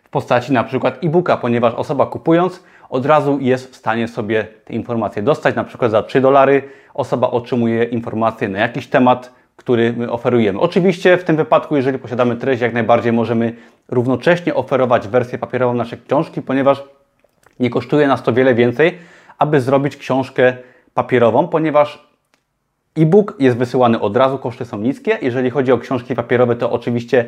w 0.04 0.10
postaci 0.10 0.54
na 0.54 0.64
przykład 0.64 1.04
e-booka, 1.04 1.38
ponieważ 1.38 1.74
osoba 1.74 2.06
kupując 2.06 2.64
od 2.90 3.06
razu 3.06 3.38
jest 3.42 3.72
w 3.72 3.76
stanie 3.76 4.08
sobie 4.08 4.48
te 4.66 4.74
informacje 4.74 5.22
dostać, 5.22 5.56
na 5.56 5.64
przykład 5.64 5.92
za 5.92 6.04
3 6.04 6.22
dolary 6.22 6.64
osoba 6.94 7.32
otrzymuje 7.32 7.84
informacje 7.84 8.50
na 8.50 8.60
jakiś 8.60 8.88
temat, 8.88 9.34
który 9.56 9.94
my 9.94 10.12
oferujemy. 10.12 10.60
Oczywiście 10.60 11.18
w 11.18 11.24
tym 11.24 11.36
wypadku, 11.36 11.76
jeżeli 11.76 12.00
posiadamy 12.00 12.36
treść, 12.36 12.62
jak 12.62 12.74
najbardziej 12.74 13.14
możemy 13.14 13.56
równocześnie 13.88 14.56
oferować 14.56 15.08
wersję 15.08 15.38
papierową 15.38 15.74
naszej 15.74 16.00
książki, 16.08 16.42
ponieważ 16.42 16.84
nie 17.60 17.70
kosztuje 17.70 18.08
nas 18.08 18.24
to 18.24 18.34
wiele 18.34 18.56
więcej, 18.56 18.98
aby 19.38 19.62
zrobić 19.62 19.98
książkę 19.98 20.54
papierową, 20.94 21.48
ponieważ 21.48 22.09
e-book 22.98 23.36
jest 23.40 23.58
wysyłany 23.58 24.00
od 24.00 24.18
razu, 24.18 24.38
koszty 24.38 24.66
są 24.66 24.78
niskie. 24.78 25.18
Jeżeli 25.22 25.50
chodzi 25.50 25.72
o 25.72 25.78
książki 25.78 26.16
papierowe, 26.16 26.56
to 26.56 26.72
oczywiście 26.72 27.26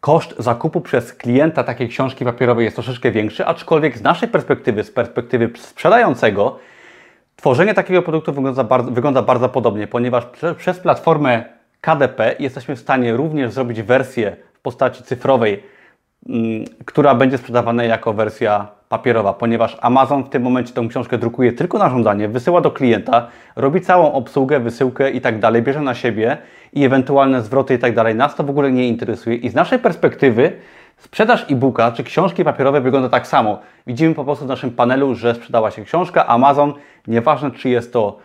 koszt 0.00 0.34
zakupu 0.38 0.80
przez 0.80 1.12
klienta 1.12 1.64
takiej 1.64 1.88
książki 1.88 2.24
papierowej 2.24 2.64
jest 2.64 2.76
troszeczkę 2.76 3.10
większy, 3.10 3.46
aczkolwiek 3.46 3.98
z 3.98 4.02
naszej 4.02 4.28
perspektywy, 4.28 4.84
z 4.84 4.90
perspektywy 4.90 5.50
sprzedającego, 5.58 6.58
tworzenie 7.36 7.74
takiego 7.74 8.02
produktu 8.02 8.32
wygląda 8.32 8.64
bardzo, 8.64 8.90
wygląda 8.90 9.22
bardzo 9.22 9.48
podobnie, 9.48 9.86
ponieważ 9.86 10.26
prze, 10.26 10.54
przez 10.54 10.78
platformę 10.78 11.44
KDP 11.80 12.36
jesteśmy 12.38 12.76
w 12.76 12.80
stanie 12.80 13.16
również 13.16 13.52
zrobić 13.52 13.82
wersję 13.82 14.36
w 14.52 14.60
postaci 14.60 15.02
cyfrowej, 15.02 15.62
mm, 16.28 16.64
która 16.84 17.14
będzie 17.14 17.38
sprzedawana 17.38 17.84
jako 17.84 18.12
wersja 18.12 18.68
papierowa, 18.90 19.32
ponieważ 19.32 19.76
Amazon 19.80 20.24
w 20.24 20.28
tym 20.28 20.42
momencie 20.42 20.74
tą 20.74 20.88
książkę 20.88 21.18
drukuje 21.18 21.52
tylko 21.52 21.78
na 21.78 21.90
żądanie, 21.90 22.28
wysyła 22.28 22.60
do 22.60 22.70
klienta, 22.70 23.28
robi 23.56 23.80
całą 23.80 24.12
obsługę, 24.12 24.60
wysyłkę 24.60 25.10
i 25.10 25.20
tak 25.20 25.38
dalej, 25.38 25.62
bierze 25.62 25.80
na 25.80 25.94
siebie 25.94 26.38
i 26.72 26.84
ewentualne 26.84 27.42
zwroty 27.42 27.74
i 27.74 27.78
tak 27.78 27.94
dalej. 27.94 28.14
Nas 28.14 28.34
to 28.34 28.44
w 28.44 28.50
ogóle 28.50 28.72
nie 28.72 28.88
interesuje 28.88 29.36
i 29.36 29.48
z 29.48 29.54
naszej 29.54 29.78
perspektywy 29.78 30.52
sprzedaż 30.96 31.46
e-booka 31.50 31.92
czy 31.92 32.04
książki 32.04 32.44
papierowe 32.44 32.80
wygląda 32.80 33.08
tak 33.08 33.26
samo. 33.26 33.58
Widzimy 33.86 34.14
po 34.14 34.24
prostu 34.24 34.44
w 34.44 34.48
naszym 34.48 34.70
panelu, 34.70 35.14
że 35.14 35.34
sprzedała 35.34 35.70
się 35.70 35.84
książka, 35.84 36.26
Amazon, 36.26 36.74
nieważne 37.06 37.50
czy 37.50 37.68
jest 37.68 37.92
to 37.92 38.18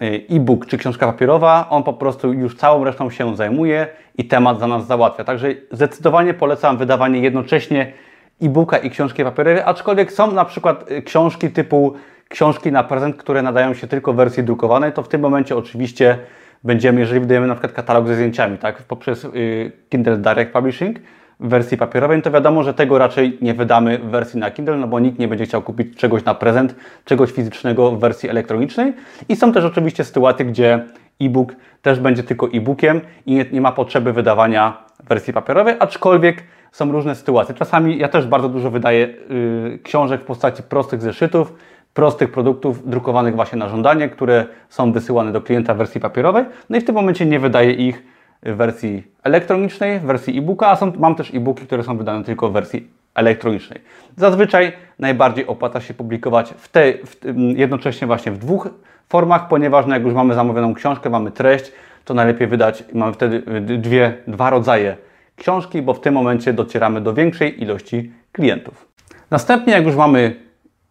e, 0.00 0.04
e-book 0.36 0.66
czy 0.66 0.78
książka 0.78 1.06
papierowa, 1.06 1.66
on 1.70 1.82
po 1.82 1.92
prostu 1.92 2.32
już 2.32 2.56
całą 2.56 2.84
resztą 2.84 3.10
się 3.10 3.36
zajmuje 3.36 3.86
i 4.18 4.24
temat 4.24 4.60
za 4.60 4.66
nas 4.66 4.86
załatwia. 4.86 5.24
Także 5.24 5.48
zdecydowanie 5.72 6.34
polecam 6.34 6.76
wydawanie 6.76 7.20
jednocześnie 7.20 7.92
e-booka 8.42 8.78
i 8.78 8.90
książki 8.90 9.24
papierowe, 9.24 9.64
aczkolwiek 9.64 10.12
są 10.12 10.32
na 10.32 10.44
przykład 10.44 10.90
y, 10.90 11.02
książki 11.02 11.50
typu 11.50 11.94
książki 12.28 12.72
na 12.72 12.84
prezent, 12.84 13.16
które 13.16 13.42
nadają 13.42 13.74
się 13.74 13.86
tylko 13.86 14.12
w 14.12 14.16
wersji 14.16 14.42
drukowanej, 14.42 14.92
to 14.92 15.02
w 15.02 15.08
tym 15.08 15.20
momencie 15.20 15.56
oczywiście 15.56 16.18
będziemy, 16.64 17.00
jeżeli 17.00 17.20
wydajemy 17.20 17.46
na 17.46 17.54
przykład 17.54 17.72
katalog 17.72 18.06
ze 18.06 18.14
zdjęciami, 18.14 18.58
tak, 18.58 18.82
poprzez 18.82 19.24
y, 19.24 19.72
Kindle 19.88 20.16
Direct 20.16 20.52
Publishing 20.52 20.98
w 21.40 21.48
wersji 21.48 21.76
papierowej, 21.76 22.22
to 22.22 22.30
wiadomo, 22.30 22.62
że 22.62 22.74
tego 22.74 22.98
raczej 22.98 23.38
nie 23.40 23.54
wydamy 23.54 23.98
w 23.98 24.04
wersji 24.04 24.40
na 24.40 24.50
Kindle, 24.50 24.76
no 24.76 24.88
bo 24.88 25.00
nikt 25.00 25.18
nie 25.18 25.28
będzie 25.28 25.44
chciał 25.44 25.62
kupić 25.62 25.96
czegoś 25.96 26.24
na 26.24 26.34
prezent, 26.34 26.74
czegoś 27.04 27.32
fizycznego 27.32 27.90
w 27.90 28.00
wersji 28.00 28.28
elektronicznej. 28.28 28.92
I 29.28 29.36
są 29.36 29.52
też 29.52 29.64
oczywiście 29.64 30.04
sytuacje, 30.04 30.44
gdzie 30.44 30.84
e-book 31.20 31.56
też 31.82 32.00
będzie 32.00 32.22
tylko 32.22 32.48
e-bookiem 32.54 33.00
i 33.26 33.34
nie, 33.34 33.44
nie 33.52 33.60
ma 33.60 33.72
potrzeby 33.72 34.12
wydawania 34.12 34.84
wersji 35.08 35.32
papierowej, 35.32 35.74
aczkolwiek 35.78 36.42
są 36.72 36.92
różne 36.92 37.14
sytuacje. 37.14 37.54
Czasami 37.54 37.98
ja 37.98 38.08
też 38.08 38.26
bardzo 38.26 38.48
dużo 38.48 38.70
wydaję 38.70 39.00
yy, 39.00 39.78
książek 39.82 40.20
w 40.20 40.24
postaci 40.24 40.62
prostych 40.62 41.02
zeszytów, 41.02 41.54
prostych 41.94 42.32
produktów 42.32 42.90
drukowanych 42.90 43.34
właśnie 43.34 43.58
na 43.58 43.68
żądanie, 43.68 44.08
które 44.08 44.46
są 44.68 44.92
wysyłane 44.92 45.32
do 45.32 45.40
klienta 45.40 45.74
w 45.74 45.76
wersji 45.76 46.00
papierowej. 46.00 46.44
No 46.70 46.76
i 46.76 46.80
w 46.80 46.84
tym 46.84 46.94
momencie 46.94 47.26
nie 47.26 47.40
wydaję 47.40 47.72
ich 47.72 48.02
w 48.42 48.56
wersji 48.56 49.02
elektronicznej, 49.22 50.00
w 50.00 50.02
wersji 50.02 50.38
e-booka, 50.38 50.68
a 50.68 50.76
są, 50.76 50.92
mam 50.98 51.14
też 51.14 51.34
e-booki, 51.34 51.66
które 51.66 51.82
są 51.82 51.96
wydane 51.96 52.24
tylko 52.24 52.48
w 52.48 52.52
wersji 52.52 52.88
elektronicznej. 53.14 53.80
Zazwyczaj 54.16 54.72
najbardziej 54.98 55.46
opłaca 55.46 55.80
się 55.80 55.94
publikować 55.94 56.54
w 56.58 56.68
te, 56.68 56.92
w, 56.92 57.16
jednocześnie 57.56 58.06
właśnie 58.06 58.32
w 58.32 58.38
dwóch 58.38 58.68
formach, 59.08 59.48
ponieważ 59.48 59.86
no 59.86 59.94
jak 59.94 60.04
już 60.04 60.14
mamy 60.14 60.34
zamówioną 60.34 60.74
książkę, 60.74 61.10
mamy 61.10 61.30
treść, 61.30 61.72
to 62.04 62.14
najlepiej 62.14 62.46
wydać, 62.46 62.84
mamy 62.92 63.12
wtedy 63.12 63.42
dwie, 63.60 64.14
dwa 64.26 64.50
rodzaje 64.50 64.96
książki, 65.40 65.82
bo 65.82 65.94
w 65.94 66.00
tym 66.00 66.14
momencie 66.14 66.52
docieramy 66.52 67.00
do 67.00 67.14
większej 67.14 67.62
ilości 67.62 68.12
klientów. 68.32 68.88
Następnie, 69.30 69.72
jak 69.72 69.86
już 69.86 69.96
mamy 69.96 70.36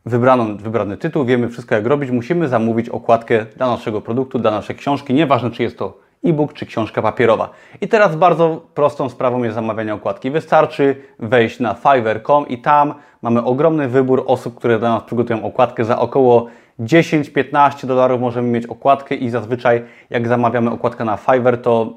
wybraną, 0.05 0.57
wybrany 0.57 0.97
tytuł, 0.97 1.25
wiemy 1.25 1.49
wszystko 1.49 1.75
jak 1.75 1.85
robić, 1.85 2.11
musimy 2.11 2.47
zamówić 2.47 2.89
okładkę 2.89 3.45
dla 3.57 3.67
naszego 3.67 4.01
produktu, 4.01 4.39
dla 4.39 4.51
naszej 4.51 4.75
książki, 4.75 5.13
nieważne 5.13 5.51
czy 5.51 5.63
jest 5.63 5.77
to 5.77 5.97
e-book 6.25 6.53
czy 6.53 6.65
książka 6.65 7.01
papierowa. 7.01 7.49
I 7.81 7.87
teraz 7.87 8.15
bardzo 8.15 8.61
prostą 8.73 9.09
sprawą 9.09 9.43
jest 9.43 9.55
zamawianie 9.55 9.93
okładki. 9.93 10.31
Wystarczy 10.31 10.95
wejść 11.19 11.59
na 11.59 11.73
fiverr.com 11.73 12.47
i 12.47 12.57
tam 12.57 12.93
mamy 13.21 13.43
ogromny 13.43 13.87
wybór 13.87 14.23
osób, 14.27 14.55
które 14.55 14.79
dla 14.79 14.89
nas 14.89 15.03
przygotują 15.03 15.43
okładkę 15.43 15.85
za 15.85 15.99
około 15.99 16.47
10-15 16.79 17.85
dolarów 17.85 18.21
możemy 18.21 18.47
mieć 18.47 18.65
okładkę 18.65 19.15
i 19.15 19.29
zazwyczaj 19.29 19.83
jak 20.09 20.27
zamawiamy 20.27 20.71
okładkę 20.71 21.05
na 21.05 21.17
Fiverr, 21.17 21.61
to 21.61 21.93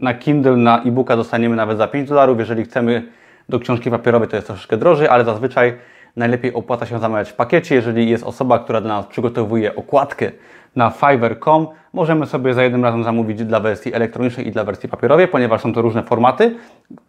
na 0.00 0.14
Kindle, 0.14 0.56
na 0.56 0.82
e-booka 0.82 1.16
dostaniemy 1.16 1.56
nawet 1.56 1.78
za 1.78 1.88
5 1.88 2.08
dolarów. 2.08 2.38
Jeżeli 2.38 2.64
chcemy 2.64 3.02
do 3.48 3.58
książki 3.58 3.90
papierowej, 3.90 4.28
to 4.28 4.36
jest 4.36 4.46
troszeczkę 4.46 4.76
drożej, 4.76 5.08
ale 5.08 5.24
zazwyczaj 5.24 5.74
najlepiej 6.16 6.54
opłaca 6.54 6.86
się 6.86 6.98
zamawiać 6.98 7.30
w 7.30 7.34
pakiecie. 7.34 7.74
Jeżeli 7.74 8.10
jest 8.10 8.24
osoba, 8.24 8.58
która 8.58 8.80
dla 8.80 8.96
nas 8.96 9.06
przygotowuje 9.06 9.76
okładkę 9.76 10.30
na 10.76 10.90
fiverr.com, 10.90 11.66
możemy 11.92 12.26
sobie 12.26 12.54
za 12.54 12.62
jednym 12.62 12.84
razem 12.84 13.04
zamówić 13.04 13.44
dla 13.44 13.60
wersji 13.60 13.94
elektronicznej 13.94 14.48
i 14.48 14.52
dla 14.52 14.64
wersji 14.64 14.88
papierowej, 14.88 15.28
ponieważ 15.28 15.60
są 15.60 15.74
to 15.74 15.82
różne 15.82 16.02
formaty, 16.02 16.56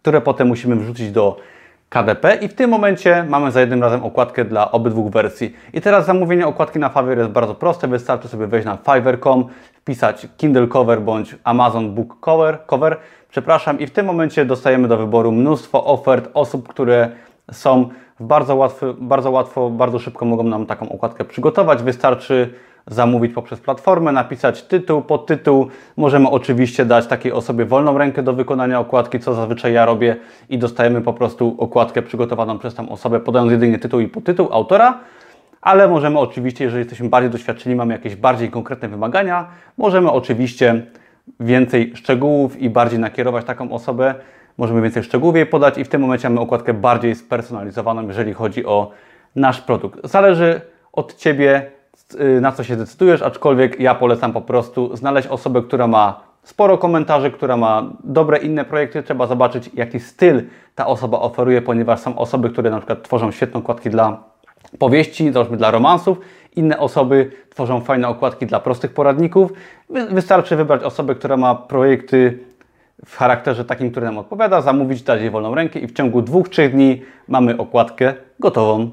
które 0.02 0.20
potem 0.20 0.48
musimy 0.48 0.76
wrzucić 0.76 1.10
do 1.10 1.36
KDP 1.92 2.34
i 2.34 2.48
w 2.48 2.54
tym 2.54 2.70
momencie 2.70 3.24
mamy 3.28 3.50
za 3.50 3.60
jednym 3.60 3.82
razem 3.82 4.04
okładkę 4.04 4.44
dla 4.44 4.70
obydwu 4.70 5.08
wersji. 5.08 5.56
I 5.72 5.80
teraz 5.80 6.06
zamówienie 6.06 6.46
okładki 6.46 6.78
na 6.78 6.88
Fiverr 6.88 7.18
jest 7.18 7.30
bardzo 7.30 7.54
proste, 7.54 7.88
wystarczy 7.88 8.28
sobie 8.28 8.46
wejść 8.46 8.66
na 8.66 8.76
fiverr.com, 8.76 9.44
wpisać 9.74 10.26
Kindle 10.36 10.66
Cover 10.66 11.00
bądź 11.00 11.36
Amazon 11.44 11.94
Book 11.94 12.20
Cover, 12.20 12.58
cover 12.66 12.96
przepraszam 13.30 13.78
i 13.78 13.86
w 13.86 13.90
tym 13.90 14.06
momencie 14.06 14.44
dostajemy 14.44 14.88
do 14.88 14.96
wyboru 14.96 15.32
mnóstwo 15.32 15.84
ofert 15.84 16.30
osób, 16.34 16.68
które 16.68 17.10
są 17.50 17.88
bardzo 18.20 18.56
łatwo, 18.56 18.94
bardzo 18.98 19.30
łatwo, 19.30 19.70
bardzo 19.70 19.98
szybko 19.98 20.24
mogą 20.24 20.42
nam 20.42 20.66
taką 20.66 20.88
okładkę 20.88 21.24
przygotować. 21.24 21.82
Wystarczy 21.82 22.54
zamówić 22.86 23.32
poprzez 23.32 23.60
platformę, 23.60 24.12
napisać 24.12 24.62
tytuł, 24.62 25.02
podtytuł. 25.02 25.66
Możemy 25.96 26.28
oczywiście 26.28 26.84
dać 26.84 27.06
takiej 27.06 27.32
osobie 27.32 27.64
wolną 27.64 27.98
rękę 27.98 28.22
do 28.22 28.32
wykonania 28.32 28.80
okładki, 28.80 29.20
co 29.20 29.34
zazwyczaj 29.34 29.72
ja 29.72 29.86
robię 29.86 30.16
i 30.48 30.58
dostajemy 30.58 31.00
po 31.00 31.12
prostu 31.12 31.56
okładkę 31.58 32.02
przygotowaną 32.02 32.58
przez 32.58 32.74
tą 32.74 32.88
osobę, 32.88 33.20
podając 33.20 33.52
jedynie 33.52 33.78
tytuł 33.78 34.00
i 34.00 34.08
podtytuł 34.08 34.48
autora. 34.52 34.98
Ale 35.60 35.88
możemy 35.88 36.18
oczywiście, 36.18 36.64
jeżeli 36.64 36.78
jesteśmy 36.78 37.08
bardziej 37.08 37.30
doświadczeni, 37.30 37.76
mamy 37.76 37.92
jakieś 37.92 38.16
bardziej 38.16 38.50
konkretne 38.50 38.88
wymagania, 38.88 39.46
możemy 39.78 40.10
oczywiście 40.10 40.86
więcej 41.40 41.92
szczegółów 41.96 42.60
i 42.60 42.70
bardziej 42.70 42.98
nakierować 42.98 43.44
taką 43.44 43.72
osobę, 43.72 44.14
możemy 44.58 44.82
więcej 44.82 45.02
szczegółów 45.02 45.36
jej 45.36 45.46
podać 45.46 45.78
i 45.78 45.84
w 45.84 45.88
tym 45.88 46.00
momencie 46.00 46.28
mamy 46.28 46.40
okładkę 46.40 46.74
bardziej 46.74 47.14
spersonalizowaną, 47.14 48.06
jeżeli 48.08 48.32
chodzi 48.32 48.66
o 48.66 48.90
nasz 49.36 49.60
produkt. 49.60 50.00
Zależy 50.04 50.60
od 50.92 51.16
Ciebie, 51.16 51.70
na 52.40 52.52
co 52.52 52.64
się 52.64 52.76
decydujesz, 52.76 53.22
aczkolwiek 53.22 53.80
ja 53.80 53.94
polecam 53.94 54.32
po 54.32 54.40
prostu 54.40 54.96
znaleźć 54.96 55.28
osobę, 55.28 55.62
która 55.62 55.86
ma 55.86 56.20
sporo 56.42 56.78
komentarzy, 56.78 57.30
która 57.30 57.56
ma 57.56 57.90
dobre 58.04 58.38
inne 58.38 58.64
projekty. 58.64 59.02
Trzeba 59.02 59.26
zobaczyć, 59.26 59.70
jaki 59.74 60.00
styl 60.00 60.42
ta 60.74 60.86
osoba 60.86 61.20
oferuje, 61.20 61.62
ponieważ 61.62 62.00
są 62.00 62.18
osoby, 62.18 62.50
które 62.50 62.70
na 62.70 62.78
przykład 62.78 63.02
tworzą 63.02 63.30
świetne 63.30 63.60
okładki 63.60 63.90
dla 63.90 64.22
powieści, 64.78 65.32
załóżmy 65.32 65.56
dla 65.56 65.70
romansów. 65.70 66.18
Inne 66.56 66.78
osoby 66.78 67.30
tworzą 67.50 67.80
fajne 67.80 68.08
okładki 68.08 68.46
dla 68.46 68.60
prostych 68.60 68.94
poradników. 68.94 69.52
Wystarczy 70.10 70.56
wybrać 70.56 70.82
osobę, 70.82 71.14
która 71.14 71.36
ma 71.36 71.54
projekty 71.54 72.38
w 73.06 73.16
charakterze 73.16 73.64
takim, 73.64 73.90
który 73.90 74.06
nam 74.06 74.18
odpowiada, 74.18 74.60
zamówić, 74.60 75.02
dać 75.02 75.20
jej 75.20 75.30
wolną 75.30 75.54
rękę 75.54 75.78
i 75.78 75.86
w 75.86 75.92
ciągu 75.92 76.22
dwóch, 76.22 76.48
trzech 76.48 76.72
dni 76.72 77.02
mamy 77.28 77.58
okładkę 77.58 78.14
gotową. 78.40 78.90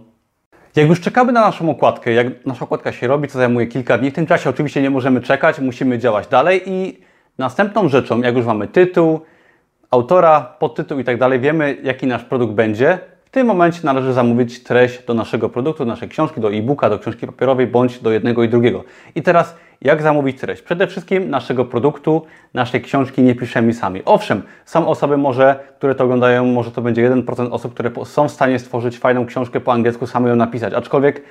Jak 0.79 0.89
już 0.89 1.01
czekamy 1.01 1.31
na 1.31 1.41
naszą 1.41 1.69
okładkę, 1.69 2.13
jak 2.13 2.45
nasza 2.45 2.65
okładka 2.65 2.91
się 2.91 3.07
robi, 3.07 3.27
co 3.27 3.39
zajmuje 3.39 3.67
kilka 3.67 3.97
dni, 3.97 4.11
w 4.11 4.13
tym 4.13 4.25
czasie 4.25 4.49
oczywiście 4.49 4.81
nie 4.81 4.89
możemy 4.89 5.21
czekać, 5.21 5.59
musimy 5.59 5.99
działać 5.99 6.27
dalej 6.27 6.61
i 6.65 6.99
następną 7.37 7.89
rzeczą, 7.89 8.21
jak 8.21 8.35
już 8.35 8.45
mamy 8.45 8.67
tytuł, 8.67 9.19
autora, 9.91 10.55
podtytuł 10.59 10.99
i 10.99 11.03
tak 11.03 11.17
dalej, 11.17 11.39
wiemy 11.39 11.77
jaki 11.83 12.07
nasz 12.07 12.23
produkt 12.23 12.53
będzie, 12.53 12.99
w 13.25 13.29
tym 13.29 13.47
momencie 13.47 13.79
należy 13.83 14.13
zamówić 14.13 14.63
treść 14.63 15.05
do 15.05 15.13
naszego 15.13 15.49
produktu, 15.49 15.85
do 15.85 15.91
naszej 15.91 16.09
książki, 16.09 16.41
do 16.41 16.53
e-booka, 16.53 16.89
do 16.89 16.99
książki 16.99 17.27
papierowej 17.27 17.67
bądź 17.67 17.99
do 17.99 18.11
jednego 18.11 18.43
i 18.43 18.49
drugiego. 18.49 18.83
I 19.15 19.21
teraz 19.21 19.55
jak 19.81 20.01
zamówić 20.01 20.39
treść? 20.39 20.61
Przede 20.61 20.87
wszystkim 20.87 21.29
naszego 21.29 21.65
produktu, 21.65 22.25
naszej 22.53 22.81
książki 22.81 23.23
nie 23.23 23.35
piszemy 23.35 23.73
sami. 23.73 24.01
Owszem, 24.05 24.41
są 24.65 24.87
osoby 24.87 25.17
może, 25.17 25.59
które 25.77 25.95
to 25.95 26.03
oglądają, 26.03 26.45
może 26.45 26.71
to 26.71 26.81
będzie 26.81 27.09
1% 27.09 27.51
osób, 27.51 27.73
które 27.73 27.91
są 28.05 28.27
w 28.27 28.31
stanie 28.31 28.59
stworzyć 28.59 28.99
fajną 28.99 29.25
książkę 29.25 29.59
po 29.59 29.73
angielsku, 29.73 30.07
same 30.07 30.29
ją 30.29 30.35
napisać. 30.35 30.73
Aczkolwiek 30.73 31.21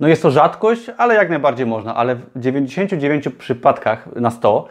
no 0.00 0.08
jest 0.08 0.22
to 0.22 0.30
rzadkość, 0.30 0.90
ale 0.96 1.14
jak 1.14 1.30
najbardziej 1.30 1.66
można. 1.66 1.94
Ale 1.94 2.14
w 2.14 2.26
99 2.36 3.28
przypadkach 3.38 4.08
na 4.16 4.30
100 4.30 4.68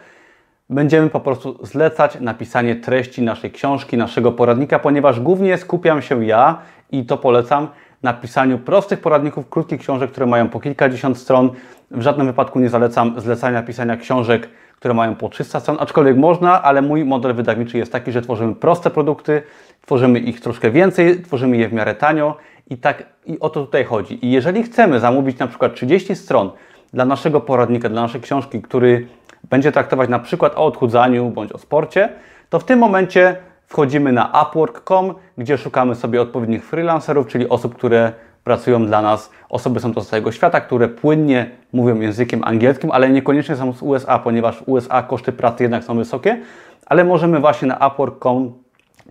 będziemy 0.69 1.09
po 1.09 1.19
prostu 1.19 1.59
zlecać 1.65 2.19
napisanie 2.19 2.75
treści 2.75 3.21
naszej 3.21 3.51
książki, 3.51 3.97
naszego 3.97 4.31
poradnika, 4.31 4.79
ponieważ 4.79 5.19
głównie 5.19 5.57
skupiam 5.57 6.01
się 6.01 6.25
ja 6.25 6.61
i 6.91 7.05
to 7.05 7.17
polecam 7.17 7.67
na 8.05 8.13
pisaniu 8.13 8.59
prostych 8.59 8.99
poradników, 8.99 9.49
krótkich 9.49 9.79
książek, 9.79 10.11
które 10.11 10.25
mają 10.25 10.49
po 10.49 10.59
kilkadziesiąt 10.59 11.17
stron. 11.17 11.51
W 11.91 12.01
żadnym 12.01 12.27
wypadku 12.27 12.59
nie 12.59 12.69
zalecam 12.69 13.19
zlecania 13.19 13.63
pisania 13.63 13.97
książek, 13.97 14.49
które 14.75 14.93
mają 14.93 15.15
po 15.15 15.29
300 15.29 15.59
stron, 15.59 15.77
aczkolwiek 15.79 16.17
można, 16.17 16.63
ale 16.63 16.81
mój 16.81 17.05
model 17.05 17.33
wydawniczy 17.33 17.77
jest 17.77 17.91
taki, 17.91 18.11
że 18.11 18.21
tworzymy 18.21 18.55
proste 18.55 18.89
produkty, 18.89 19.41
tworzymy 19.85 20.19
ich 20.19 20.41
troszkę 20.41 20.71
więcej, 20.71 21.21
tworzymy 21.21 21.57
je 21.57 21.69
w 21.69 21.73
miarę 21.73 21.95
tanio 21.95 22.37
i 22.69 22.77
tak 22.77 23.03
i 23.25 23.39
o 23.39 23.49
to 23.49 23.65
tutaj 23.65 23.83
chodzi. 23.83 24.25
I 24.25 24.31
jeżeli 24.31 24.63
chcemy 24.63 24.99
zamówić 24.99 25.39
na 25.39 25.47
przykład 25.47 25.75
30 25.75 26.15
stron 26.15 26.51
dla 26.93 27.05
naszego 27.05 27.41
poradnika, 27.41 27.89
dla 27.89 28.01
naszej 28.01 28.21
książki, 28.21 28.61
który 28.61 29.07
będzie 29.49 29.71
traktować 29.71 30.09
na 30.09 30.19
przykład 30.19 30.53
o 30.55 30.65
odchudzaniu 30.65 31.29
bądź 31.29 31.51
o 31.51 31.57
sporcie, 31.57 32.09
to 32.49 32.59
w 32.59 32.63
tym 32.63 32.79
momencie 32.79 33.35
wchodzimy 33.67 34.11
na 34.11 34.43
upwork.com, 34.43 35.13
gdzie 35.37 35.57
szukamy 35.57 35.95
sobie 35.95 36.21
odpowiednich 36.21 36.65
freelancerów, 36.65 37.27
czyli 37.27 37.49
osób, 37.49 37.75
które 37.75 38.11
pracują 38.43 38.85
dla 38.85 39.01
nas. 39.01 39.31
Osoby 39.49 39.79
są 39.79 39.93
to 39.93 40.01
z 40.01 40.07
całego 40.07 40.31
świata, 40.31 40.61
które 40.61 40.87
płynnie 40.87 41.49
mówią 41.73 41.99
językiem 41.99 42.43
angielskim, 42.43 42.91
ale 42.91 43.09
niekoniecznie 43.09 43.55
są 43.55 43.73
z 43.73 43.81
USA, 43.81 44.19
ponieważ 44.19 44.57
w 44.57 44.69
USA 44.69 45.03
koszty 45.03 45.31
pracy 45.31 45.63
jednak 45.63 45.83
są 45.83 45.97
wysokie, 45.97 46.41
ale 46.85 47.03
możemy 47.03 47.39
właśnie 47.39 47.67
na 47.67 47.87
upwork.com, 47.87 48.53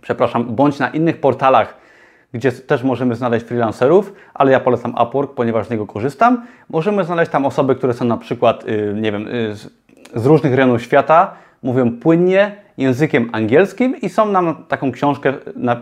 przepraszam, 0.01 0.55
bądź 0.55 0.79
na 0.79 0.89
innych 0.89 1.19
portalach, 1.19 1.85
gdzie 2.35 2.51
też 2.51 2.83
możemy 2.83 3.15
znaleźć 3.15 3.45
freelancerów, 3.45 4.13
ale 4.33 4.51
ja 4.51 4.59
polecam 4.59 4.95
Upwork, 5.03 5.33
ponieważ 5.33 5.67
z 5.67 5.69
niego 5.69 5.87
korzystam. 5.87 6.45
Możemy 6.69 7.03
znaleźć 7.03 7.31
tam 7.31 7.45
osoby, 7.45 7.75
które 7.75 7.93
są 7.93 8.05
na 8.05 8.17
przykład, 8.17 8.67
y, 8.67 8.93
nie 8.95 9.11
wiem, 9.11 9.27
y, 9.27 9.55
z 10.15 10.25
różnych 10.25 10.53
rejonów 10.53 10.81
świata, 10.81 11.33
mówią 11.63 11.91
płynnie 11.91 12.64
językiem 12.77 13.29
angielskim 13.31 14.01
i 14.01 14.09
są 14.09 14.25
nam 14.25 14.65
taką 14.67 14.91
książkę 14.91 15.33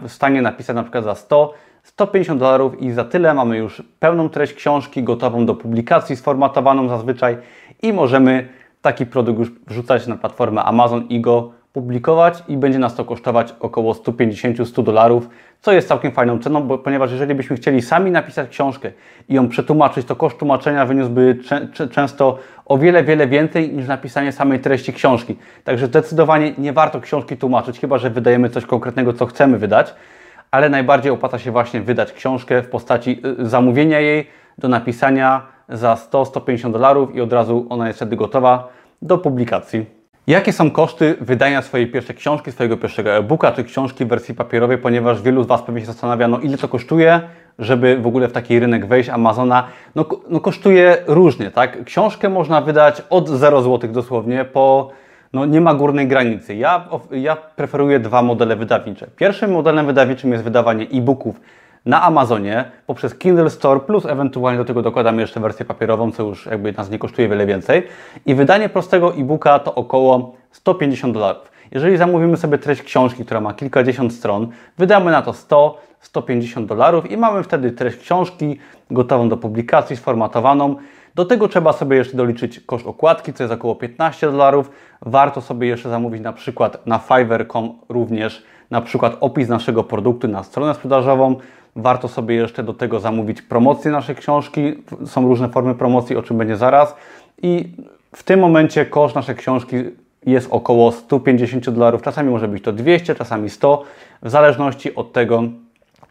w 0.01 0.11
stanie 0.11 0.41
napisać 0.41 0.75
na 0.75 0.83
przykład 0.83 1.03
za 1.03 1.15
100 1.15 1.53
150 1.83 2.39
dolarów 2.39 2.81
i 2.81 2.91
za 2.91 3.03
tyle 3.03 3.33
mamy 3.33 3.57
już 3.57 3.83
pełną 3.99 4.29
treść 4.29 4.53
książki, 4.53 5.03
gotową 5.03 5.45
do 5.45 5.55
publikacji, 5.55 6.15
sformatowaną 6.15 6.89
zazwyczaj 6.89 7.37
i 7.81 7.93
możemy 7.93 8.47
taki 8.81 9.05
produkt 9.05 9.39
już 9.39 9.51
wrzucać 9.67 10.07
na 10.07 10.15
platformę 10.15 10.63
Amazon 10.63 11.07
i 11.07 11.21
go 11.21 11.51
publikować 11.73 12.43
i 12.47 12.57
będzie 12.57 12.79
nas 12.79 12.95
to 12.95 13.05
kosztować 13.05 13.55
około 13.59 13.93
150-100 13.93 14.83
dolarów, 14.83 15.29
co 15.61 15.71
jest 15.71 15.87
całkiem 15.87 16.11
fajną 16.11 16.39
ceną, 16.39 16.63
bo, 16.63 16.77
ponieważ 16.77 17.11
jeżeli 17.11 17.35
byśmy 17.35 17.55
chcieli 17.55 17.81
sami 17.81 18.11
napisać 18.11 18.49
książkę 18.49 18.91
i 19.29 19.33
ją 19.33 19.49
przetłumaczyć, 19.49 20.07
to 20.07 20.15
koszt 20.15 20.37
tłumaczenia 20.37 20.85
wyniósłby 20.85 21.37
często 21.91 22.37
o 22.65 22.77
wiele, 22.77 23.03
wiele 23.03 23.27
więcej 23.27 23.73
niż 23.73 23.87
napisanie 23.87 24.31
samej 24.31 24.59
treści 24.59 24.93
książki. 24.93 25.37
Także 25.63 25.87
zdecydowanie 25.87 26.53
nie 26.57 26.73
warto 26.73 27.01
książki 27.01 27.37
tłumaczyć, 27.37 27.79
chyba 27.79 27.97
że 27.97 28.09
wydajemy 28.09 28.49
coś 28.49 28.65
konkretnego, 28.65 29.13
co 29.13 29.25
chcemy 29.25 29.57
wydać, 29.57 29.95
ale 30.51 30.69
najbardziej 30.69 31.11
opłaca 31.11 31.39
się 31.39 31.51
właśnie 31.51 31.81
wydać 31.81 32.13
książkę 32.13 32.61
w 32.61 32.69
postaci 32.69 33.21
y, 33.39 33.49
zamówienia 33.49 33.99
jej 33.99 34.27
do 34.57 34.67
napisania 34.67 35.41
za 35.69 35.95
100-150 35.95 36.71
dolarów 36.71 37.15
i 37.15 37.21
od 37.21 37.33
razu 37.33 37.65
ona 37.69 37.87
jest 37.87 37.99
wtedy 37.99 38.15
gotowa 38.15 38.67
do 39.01 39.17
publikacji. 39.17 40.02
Jakie 40.27 40.53
są 40.53 40.71
koszty 40.71 41.15
wydania 41.21 41.61
swojej 41.61 41.87
pierwszej 41.87 42.15
książki, 42.15 42.51
swojego 42.51 42.77
pierwszego 42.77 43.11
e-booka 43.11 43.51
czy 43.51 43.63
książki 43.63 44.05
w 44.05 44.07
wersji 44.07 44.35
papierowej, 44.35 44.77
ponieważ 44.77 45.21
wielu 45.21 45.43
z 45.43 45.47
Was 45.47 45.61
pewnie 45.61 45.81
się 45.81 45.87
zastanawia, 45.87 46.27
no 46.27 46.39
ile 46.39 46.57
to 46.57 46.67
kosztuje, 46.67 47.21
żeby 47.59 47.97
w 47.97 48.07
ogóle 48.07 48.27
w 48.27 48.31
taki 48.31 48.59
rynek 48.59 48.85
wejść 48.85 49.09
Amazona. 49.09 49.67
No, 49.95 50.05
no 50.29 50.39
kosztuje 50.39 50.97
różnie, 51.07 51.51
tak? 51.51 51.83
Książkę 51.83 52.29
można 52.29 52.61
wydać 52.61 53.01
od 53.09 53.29
0 53.29 53.61
zł 53.61 53.91
dosłownie 53.91 54.45
po 54.45 54.91
no 55.33 55.45
nie 55.45 55.61
ma 55.61 55.73
górnej 55.73 56.07
granicy. 56.07 56.55
Ja, 56.55 56.87
ja 57.11 57.35
preferuję 57.35 57.99
dwa 57.99 58.21
modele 58.21 58.55
wydawnicze. 58.55 59.07
Pierwszym 59.15 59.51
modelem 59.51 59.85
wydawniczym 59.85 60.31
jest 60.31 60.43
wydawanie 60.43 60.87
e-booków 60.91 61.41
na 61.85 62.01
Amazonie 62.01 62.71
poprzez 62.87 63.15
Kindle 63.15 63.49
Store, 63.49 63.79
plus 63.79 64.05
ewentualnie 64.05 64.57
do 64.57 64.65
tego 64.65 64.81
dokładamy 64.81 65.21
jeszcze 65.21 65.39
wersję 65.39 65.65
papierową, 65.65 66.11
co 66.11 66.23
już 66.23 66.45
jakby 66.45 66.71
nas 66.71 66.89
nie 66.89 66.99
kosztuje 66.99 67.29
wiele 67.29 67.45
więcej. 67.45 67.87
I 68.25 68.35
wydanie 68.35 68.69
prostego 68.69 69.15
e-booka 69.15 69.59
to 69.59 69.75
około 69.75 70.35
150 70.51 71.13
dolarów. 71.13 71.51
Jeżeli 71.71 71.97
zamówimy 71.97 72.37
sobie 72.37 72.57
treść 72.57 72.81
książki, 72.81 73.25
która 73.25 73.41
ma 73.41 73.53
kilkadziesiąt 73.53 74.13
stron, 74.13 74.47
wydamy 74.77 75.11
na 75.11 75.21
to 75.21 75.33
100, 75.33 75.77
150 75.99 76.67
dolarów 76.67 77.11
i 77.11 77.17
mamy 77.17 77.43
wtedy 77.43 77.71
treść 77.71 77.97
książki 77.97 78.59
gotową 78.91 79.29
do 79.29 79.37
publikacji, 79.37 79.97
sformatowaną. 79.97 80.75
Do 81.15 81.25
tego 81.25 81.47
trzeba 81.47 81.73
sobie 81.73 81.97
jeszcze 81.97 82.17
doliczyć 82.17 82.59
koszt 82.59 82.87
okładki, 82.87 83.33
co 83.33 83.43
jest 83.43 83.53
około 83.53 83.75
15 83.75 84.31
dolarów. 84.31 84.71
Warto 85.01 85.41
sobie 85.41 85.67
jeszcze 85.67 85.89
zamówić 85.89 86.21
na 86.21 86.33
przykład 86.33 86.87
na 86.87 86.99
Fiverr.com 86.99 87.73
również 87.89 88.43
na 88.71 88.81
przykład 88.81 89.17
opis 89.19 89.49
naszego 89.49 89.83
produktu 89.83 90.27
na 90.27 90.43
stronę 90.43 90.73
sprzedażową. 90.73 91.35
Warto 91.75 92.07
sobie 92.07 92.35
jeszcze 92.35 92.63
do 92.63 92.73
tego 92.73 92.99
zamówić 92.99 93.41
promocję 93.41 93.91
naszej 93.91 94.15
książki. 94.15 94.73
Są 95.05 95.27
różne 95.27 95.49
formy 95.49 95.75
promocji, 95.75 96.15
o 96.15 96.23
czym 96.23 96.37
będzie 96.37 96.57
zaraz. 96.57 96.95
I 97.41 97.69
w 98.15 98.23
tym 98.23 98.39
momencie 98.39 98.85
koszt 98.85 99.15
naszej 99.15 99.35
książki 99.35 99.75
jest 100.25 100.47
około 100.51 100.91
150 100.91 101.69
dolarów. 101.69 102.01
Czasami 102.01 102.29
może 102.29 102.47
być 102.47 102.63
to 102.63 102.71
200, 102.71 103.15
czasami 103.15 103.49
100, 103.49 103.83
w 104.21 104.29
zależności 104.29 104.95
od 104.95 105.13
tego, 105.13 105.43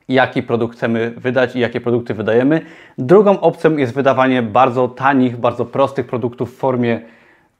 jaki 0.09 0.43
produkt 0.43 0.77
chcemy 0.77 1.15
wydać 1.17 1.57
i 1.57 1.61
jakie 1.61 1.81
produkty 1.81 2.15
wydajemy. 2.15 2.61
Drugą 2.99 3.41
opcją 3.41 3.77
jest 3.77 3.95
wydawanie 3.95 4.43
bardzo 4.43 4.89
tanich, 4.89 5.37
bardzo 5.37 5.65
prostych 5.65 6.07
produktów 6.07 6.55
w 6.55 6.57
formie 6.57 7.01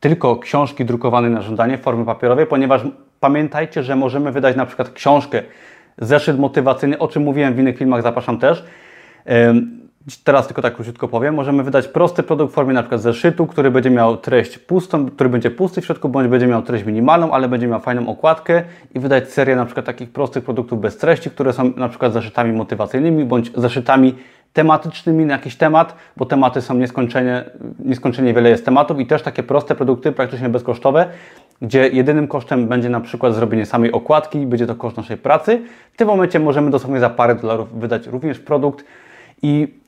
tylko 0.01 0.37
książki 0.37 0.85
drukowanej 0.85 1.31
na 1.31 1.43
żądanie, 1.43 1.79
w 1.79 1.81
formie 1.81 2.05
papierowej, 2.05 2.47
ponieważ 2.47 2.83
pamiętajcie, 3.21 3.83
że 3.83 3.97
możemy 3.97 4.33
wydać 4.33 4.57
na 4.57 4.67
przykład 4.67 4.91
książkę, 4.91 5.43
zeszyt 5.99 6.39
motywacyjny, 6.39 6.99
o 6.99 7.09
czym 7.09 7.23
mówiłem 7.23 7.55
w 7.55 7.59
innych 7.59 7.79
filmach, 7.79 8.03
zapraszam 8.03 8.39
też. 8.39 8.65
Teraz 10.25 10.47
tylko 10.47 10.63
tak 10.63 10.75
króciutko 10.75 11.09
powiem. 11.09 11.35
Możemy 11.35 11.63
wydać 11.63 11.89
prosty 11.89 12.23
produkt 12.23 12.53
w 12.53 12.55
formie 12.55 12.75
przykład 12.83 13.01
zeszytu, 13.01 13.47
który 13.47 13.71
będzie 13.71 13.91
miał 13.91 14.17
treść 14.17 14.59
pustą, 14.59 15.11
który 15.11 15.31
będzie 15.31 15.51
pusty 15.51 15.81
w 15.81 15.85
środku, 15.85 16.09
bądź 16.09 16.29
będzie 16.29 16.47
miał 16.47 16.63
treść 16.63 16.85
minimalną, 16.85 17.33
ale 17.33 17.49
będzie 17.49 17.67
miał 17.67 17.81
fajną 17.81 18.09
okładkę 18.09 18.63
i 18.95 19.01
wydać 19.01 19.33
serię 19.33 19.57
przykład 19.65 19.87
takich 19.87 20.13
prostych 20.13 20.45
produktów 20.45 20.81
bez 20.81 20.97
treści, 20.97 21.31
które 21.31 21.53
są 21.53 21.73
przykład 21.89 22.13
zeszytami 22.13 22.53
motywacyjnymi, 22.53 23.25
bądź 23.25 23.53
zeszytami 23.55 24.15
tematycznymi 24.53 25.25
na 25.25 25.33
jakiś 25.33 25.57
temat, 25.57 25.97
bo 26.17 26.27
tematy 26.27 26.61
są 26.61 26.75
nieskończenie, 26.75 27.45
nieskończenie 27.79 28.35
wiele 28.35 28.51
jest 28.51 28.65
tematów 28.65 29.01
i 29.01 29.07
też 29.07 29.23
takie 29.23 29.43
proste 29.43 29.75
produkty, 29.75 30.13
praktycznie 30.13 30.49
bezkosztowe, 30.49 31.07
gdzie 31.63 31.89
jedynym 31.89 32.29
kosztem 32.29 32.69
będzie 32.69 32.89
na 32.89 33.01
przykład 33.01 33.35
zrobienie 33.35 33.67
samej 33.67 33.93
okładki, 33.93 34.47
będzie 34.47 34.67
to 34.67 34.75
koszt 34.75 34.97
naszej 34.97 35.17
pracy. 35.17 35.63
W 35.93 35.97
tym 35.97 36.09
momencie 36.09 36.39
możemy 36.41 36.71
dosłownie 36.71 37.01
za 37.01 37.11
parę 37.11 37.35
dolarów 37.35 37.81
wydać 37.81 38.07
również 38.07 38.39
produkt 38.39 38.85
i 39.43 39.83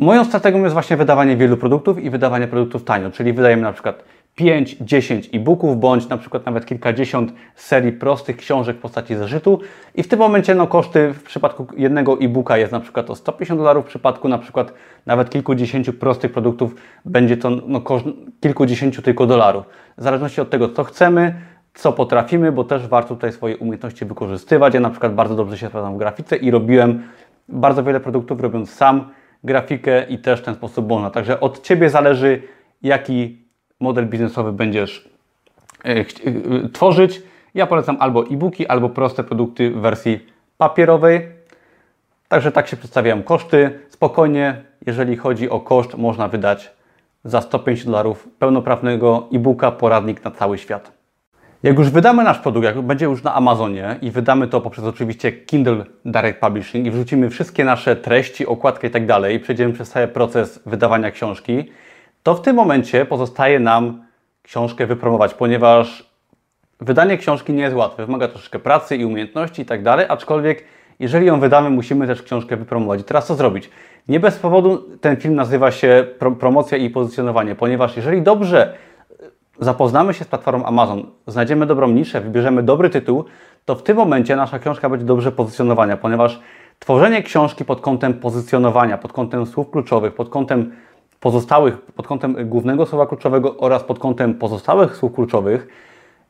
Moją 0.00 0.24
strategią 0.24 0.62
jest 0.62 0.72
właśnie 0.72 0.96
wydawanie 0.96 1.36
wielu 1.36 1.56
produktów 1.56 1.98
i 1.98 2.10
wydawanie 2.10 2.48
produktów 2.48 2.84
tanio, 2.84 3.10
czyli 3.10 3.32
wydajemy 3.32 3.62
na 3.62 3.72
przykład 3.72 4.04
5, 4.36 4.76
10 4.80 5.30
e-booków, 5.32 5.80
bądź 5.80 6.08
na 6.08 6.18
przykład 6.18 6.46
nawet 6.46 6.66
kilkadziesiąt 6.66 7.32
serii 7.54 7.92
prostych 7.92 8.36
książek 8.36 8.76
w 8.76 8.80
postaci 8.80 9.16
zeszytu 9.16 9.60
i 9.94 10.02
w 10.02 10.08
tym 10.08 10.18
momencie 10.18 10.54
no, 10.54 10.66
koszty 10.66 11.12
w 11.12 11.22
przypadku 11.22 11.66
jednego 11.76 12.18
e-booka 12.20 12.56
jest 12.56 12.72
na 12.72 12.80
przykład 12.80 13.10
o 13.10 13.14
150 13.14 13.60
dolarów, 13.60 13.84
w 13.84 13.88
przypadku 13.88 14.28
na 14.28 14.38
przykład 14.38 14.72
nawet 15.06 15.30
kilkudziesięciu 15.30 15.92
prostych 15.92 16.32
produktów 16.32 16.74
będzie 17.04 17.36
to 17.36 17.50
no, 17.50 17.80
koszt 17.80 18.06
kilkudziesięciu 18.40 19.02
tylko 19.02 19.26
dolarów. 19.26 19.64
W 19.98 20.02
zależności 20.02 20.40
od 20.40 20.50
tego, 20.50 20.68
co 20.68 20.84
chcemy, 20.84 21.34
co 21.74 21.92
potrafimy, 21.92 22.52
bo 22.52 22.64
też 22.64 22.88
warto 22.88 23.14
tutaj 23.14 23.32
swoje 23.32 23.56
umiejętności 23.56 24.04
wykorzystywać. 24.04 24.74
Ja 24.74 24.80
na 24.80 24.90
przykład 24.90 25.14
bardzo 25.14 25.34
dobrze 25.34 25.58
się 25.58 25.68
sprawdzam 25.68 25.94
w 25.94 25.98
grafice 25.98 26.36
i 26.36 26.50
robiłem 26.50 27.02
bardzo 27.48 27.84
wiele 27.84 28.00
produktów 28.00 28.40
robiąc 28.40 28.70
sam, 28.70 29.08
grafikę 29.44 30.06
i 30.08 30.18
też 30.18 30.40
w 30.40 30.44
ten 30.44 30.54
sposób 30.54 30.88
można. 30.88 31.10
Także 31.10 31.40
od 31.40 31.62
Ciebie 31.62 31.90
zależy, 31.90 32.42
jaki 32.82 33.45
model 33.80 34.06
biznesowy 34.06 34.52
będziesz 34.52 35.08
e, 35.84 35.88
e, 35.88 36.04
tworzyć. 36.72 37.22
Ja 37.54 37.66
polecam 37.66 37.96
albo 38.00 38.24
e-booki, 38.26 38.66
albo 38.66 38.88
proste 38.88 39.24
produkty 39.24 39.70
w 39.70 39.80
wersji 39.80 40.26
papierowej. 40.58 41.28
Także 42.28 42.52
tak 42.52 42.68
się 42.68 42.76
przedstawiają 42.76 43.22
koszty. 43.22 43.80
Spokojnie, 43.88 44.62
jeżeli 44.86 45.16
chodzi 45.16 45.50
o 45.50 45.60
koszt, 45.60 45.98
można 45.98 46.28
wydać 46.28 46.70
za 47.24 47.40
150 47.40 47.86
dolarów 47.90 48.28
pełnoprawnego 48.38 49.28
e-booka, 49.32 49.70
poradnik 49.70 50.24
na 50.24 50.30
cały 50.30 50.58
świat. 50.58 50.92
Jak 51.62 51.78
już 51.78 51.90
wydamy 51.90 52.24
nasz 52.24 52.38
produkt, 52.38 52.64
jak 52.64 52.80
będzie 52.80 53.04
już 53.04 53.22
na 53.22 53.34
Amazonie 53.34 53.96
i 54.02 54.10
wydamy 54.10 54.48
to 54.48 54.60
poprzez 54.60 54.84
oczywiście 54.84 55.32
Kindle 55.32 55.84
Direct 56.04 56.40
Publishing 56.40 56.86
i 56.86 56.90
wrzucimy 56.90 57.30
wszystkie 57.30 57.64
nasze 57.64 57.96
treści, 57.96 58.46
okładkę 58.46 58.88
i 58.88 58.90
tak 58.90 59.06
dalej 59.06 59.40
przejdziemy 59.40 59.72
przez 59.72 59.90
cały 59.90 60.08
proces 60.08 60.60
wydawania 60.66 61.10
książki, 61.10 61.70
to 62.26 62.34
w 62.34 62.40
tym 62.40 62.56
momencie 62.56 63.04
pozostaje 63.04 63.60
nam 63.60 64.02
książkę 64.42 64.86
wypromować, 64.86 65.34
ponieważ 65.34 66.10
wydanie 66.80 67.18
książki 67.18 67.52
nie 67.52 67.62
jest 67.62 67.76
łatwe, 67.76 68.06
wymaga 68.06 68.28
troszeczkę 68.28 68.58
pracy 68.58 68.96
i 68.96 69.04
umiejętności 69.04 69.62
i 69.62 69.64
tak 69.64 69.82
dalej, 69.82 70.06
aczkolwiek 70.08 70.64
jeżeli 70.98 71.26
ją 71.26 71.40
wydamy, 71.40 71.70
musimy 71.70 72.06
też 72.06 72.22
książkę 72.22 72.56
wypromować. 72.56 73.00
I 73.00 73.04
teraz 73.04 73.26
co 73.26 73.34
zrobić? 73.34 73.70
Nie 74.08 74.20
bez 74.20 74.38
powodu 74.38 74.78
ten 75.00 75.16
film 75.16 75.34
nazywa 75.34 75.70
się 75.70 76.06
Promocja 76.38 76.78
i 76.78 76.90
pozycjonowanie, 76.90 77.54
ponieważ 77.54 77.96
jeżeli 77.96 78.22
dobrze 78.22 78.74
zapoznamy 79.60 80.14
się 80.14 80.24
z 80.24 80.28
platformą 80.28 80.64
Amazon, 80.64 81.06
znajdziemy 81.26 81.66
dobrą 81.66 81.88
niszę, 81.88 82.20
wybierzemy 82.20 82.62
dobry 82.62 82.90
tytuł, 82.90 83.24
to 83.64 83.74
w 83.74 83.82
tym 83.82 83.96
momencie 83.96 84.36
nasza 84.36 84.58
książka 84.58 84.88
będzie 84.88 85.06
dobrze 85.06 85.32
pozycjonowana, 85.32 85.96
ponieważ 85.96 86.40
tworzenie 86.78 87.22
książki 87.22 87.64
pod 87.64 87.80
kątem 87.80 88.14
pozycjonowania, 88.14 88.98
pod 88.98 89.12
kątem 89.12 89.46
słów 89.46 89.70
kluczowych, 89.70 90.14
pod 90.14 90.28
kątem 90.28 90.72
pozostałych, 91.20 91.80
pod 91.80 92.06
kątem 92.06 92.36
głównego 92.48 92.86
słowa 92.86 93.06
kluczowego 93.06 93.56
oraz 93.56 93.82
pod 93.84 93.98
kątem 93.98 94.34
pozostałych 94.34 94.96
słów 94.96 95.12
kluczowych 95.12 95.68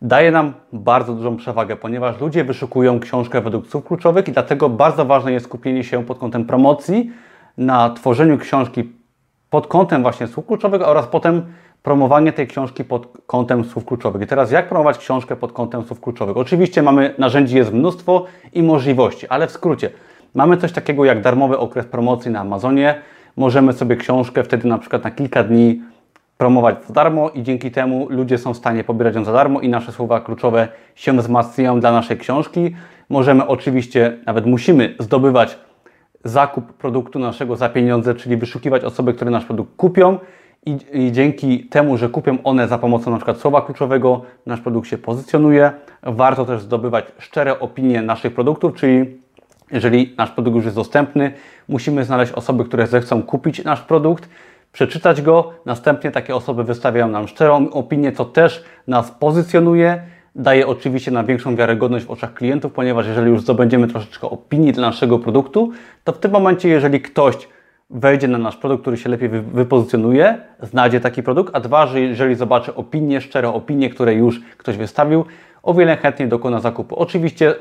daje 0.02 0.30
nam 0.30 0.52
bardzo 0.72 1.14
dużą 1.14 1.36
przewagę, 1.36 1.76
ponieważ 1.76 2.20
ludzie 2.20 2.44
wyszukują 2.44 3.00
książkę 3.00 3.40
według 3.40 3.66
słów 3.66 3.84
kluczowych 3.84 4.28
i 4.28 4.32
dlatego 4.32 4.68
bardzo 4.68 5.04
ważne 5.04 5.32
jest 5.32 5.46
skupienie 5.46 5.84
się 5.84 6.04
pod 6.04 6.18
kątem 6.18 6.44
promocji 6.44 7.10
na 7.58 7.90
tworzeniu 7.90 8.38
książki 8.38 8.92
pod 9.50 9.66
kątem 9.66 10.02
właśnie 10.02 10.26
słów 10.26 10.46
kluczowych 10.46 10.88
oraz 10.88 11.06
potem 11.06 11.42
promowanie 11.82 12.32
tej 12.32 12.46
książki 12.46 12.84
pod 12.84 13.08
kątem 13.26 13.64
słów 13.64 13.84
kluczowych. 13.84 14.22
I 14.22 14.26
teraz 14.26 14.50
jak 14.50 14.68
promować 14.68 14.98
książkę 14.98 15.36
pod 15.36 15.52
kątem 15.52 15.84
słów 15.84 16.00
kluczowych? 16.00 16.36
Oczywiście 16.36 16.82
mamy 16.82 17.14
narzędzi 17.18 17.56
jest 17.56 17.72
mnóstwo 17.72 18.24
i 18.52 18.62
możliwości, 18.62 19.28
ale 19.28 19.46
w 19.46 19.50
skrócie 19.50 19.90
mamy 20.34 20.56
coś 20.56 20.72
takiego 20.72 21.04
jak 21.04 21.20
darmowy 21.20 21.58
okres 21.58 21.86
promocji 21.86 22.30
na 22.30 22.40
Amazonie. 22.40 23.02
Możemy 23.36 23.72
sobie 23.72 23.96
książkę 23.96 24.44
wtedy 24.44 24.68
na 24.68 24.78
przykład 24.78 25.04
na 25.04 25.10
kilka 25.10 25.44
dni 25.44 25.82
promować 26.38 26.84
za 26.86 26.94
darmo 26.94 27.30
i 27.30 27.42
dzięki 27.42 27.70
temu 27.70 28.06
ludzie 28.10 28.38
są 28.38 28.54
w 28.54 28.56
stanie 28.56 28.84
pobierać 28.84 29.14
ją 29.14 29.24
za 29.24 29.32
darmo 29.32 29.60
i 29.60 29.68
nasze 29.68 29.92
słowa 29.92 30.20
kluczowe 30.20 30.68
się 30.94 31.16
wzmacniają 31.16 31.80
dla 31.80 31.92
naszej 31.92 32.18
książki. 32.18 32.74
Możemy 33.08 33.46
oczywiście, 33.46 34.18
nawet 34.26 34.46
musimy 34.46 34.94
zdobywać 34.98 35.58
zakup 36.24 36.72
produktu 36.72 37.18
naszego 37.18 37.56
za 37.56 37.68
pieniądze, 37.68 38.14
czyli 38.14 38.36
wyszukiwać 38.36 38.84
osoby, 38.84 39.14
które 39.14 39.30
nasz 39.30 39.44
produkt 39.44 39.76
kupią 39.76 40.18
i, 40.66 40.78
i, 40.92 41.12
dzięki 41.12 41.64
temu, 41.64 41.96
że 41.96 42.08
kupią 42.08 42.38
one 42.44 42.68
za 42.68 42.78
pomocą 42.78 43.10
na 43.10 43.16
przykład 43.16 43.36
słowa 43.38 43.62
kluczowego, 43.62 44.22
nasz 44.46 44.60
produkt 44.60 44.88
się 44.88 44.98
pozycjonuje. 44.98 45.72
Warto 46.02 46.44
też 46.44 46.62
zdobywać 46.62 47.04
szczere 47.18 47.60
opinie 47.60 48.02
naszych 48.02 48.34
produktów, 48.34 48.74
czyli 48.74 49.18
jeżeli 49.70 50.14
nasz 50.18 50.30
produkt 50.30 50.54
już 50.54 50.64
jest 50.64 50.76
dostępny, 50.76 51.32
musimy 51.68 52.04
znaleźć 52.04 52.32
osoby, 52.32 52.64
które 52.64 52.86
zechcą 52.86 53.22
kupić 53.22 53.64
nasz 53.64 53.80
produkt, 53.80 54.28
przeczytać 54.72 55.22
go, 55.22 55.52
następnie 55.66 56.10
takie 56.10 56.36
osoby 56.36 56.64
wystawiają 56.64 57.08
nam 57.08 57.28
szczerą 57.28 57.70
opinię, 57.70 58.12
co 58.12 58.24
też 58.24 58.64
nas 58.86 59.10
pozycjonuje, 59.10 60.02
daje 60.34 60.66
oczywiście 60.66 61.10
nam 61.10 61.26
większą 61.26 61.56
wiarygodność 61.56 62.04
w 62.04 62.10
oczach 62.10 62.34
klientów, 62.34 62.72
ponieważ 62.72 63.06
jeżeli 63.06 63.30
już 63.30 63.40
zdobędziemy 63.40 63.88
troszeczkę 63.88 64.30
opinii 64.30 64.72
dla 64.72 64.86
naszego 64.86 65.18
produktu, 65.18 65.70
to 66.04 66.12
w 66.12 66.18
tym 66.18 66.32
momencie, 66.32 66.68
jeżeli 66.68 67.00
ktoś 67.00 67.48
wejdzie 67.90 68.28
na 68.28 68.38
nasz 68.38 68.56
produkt, 68.56 68.82
który 68.82 68.96
się 68.96 69.10
lepiej 69.10 69.28
wypozycjonuje, 69.28 70.38
znajdzie 70.62 71.00
taki 71.00 71.22
produkt, 71.22 71.56
a 71.56 71.60
dwa, 71.60 71.86
że 71.86 72.00
jeżeli 72.00 72.34
zobaczy 72.34 72.74
opinie, 72.74 73.20
szczere 73.20 73.48
opinie, 73.48 73.90
które 73.90 74.14
już 74.14 74.40
ktoś 74.58 74.76
wystawił, 74.76 75.24
o 75.62 75.74
wiele 75.74 75.96
chętniej 75.96 76.28
dokona 76.28 76.60
zakupu. 76.60 76.96
Oczywiście 76.96 77.54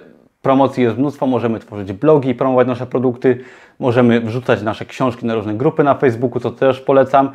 promocji 0.45 0.84
jest 0.84 0.97
mnóstwo, 0.97 1.27
możemy 1.27 1.60
tworzyć 1.60 1.93
blogi 1.93 2.36
promować 2.36 2.67
nasze 2.67 2.86
produkty, 2.86 3.38
możemy 3.79 4.21
wrzucać 4.21 4.62
nasze 4.62 4.86
książki 4.86 5.25
na 5.25 5.36
różne 5.36 5.53
grupy 5.53 5.84
na 5.84 5.95
Facebooku, 5.95 6.39
co 6.39 6.51
też 6.51 6.81
polecam. 6.81 7.31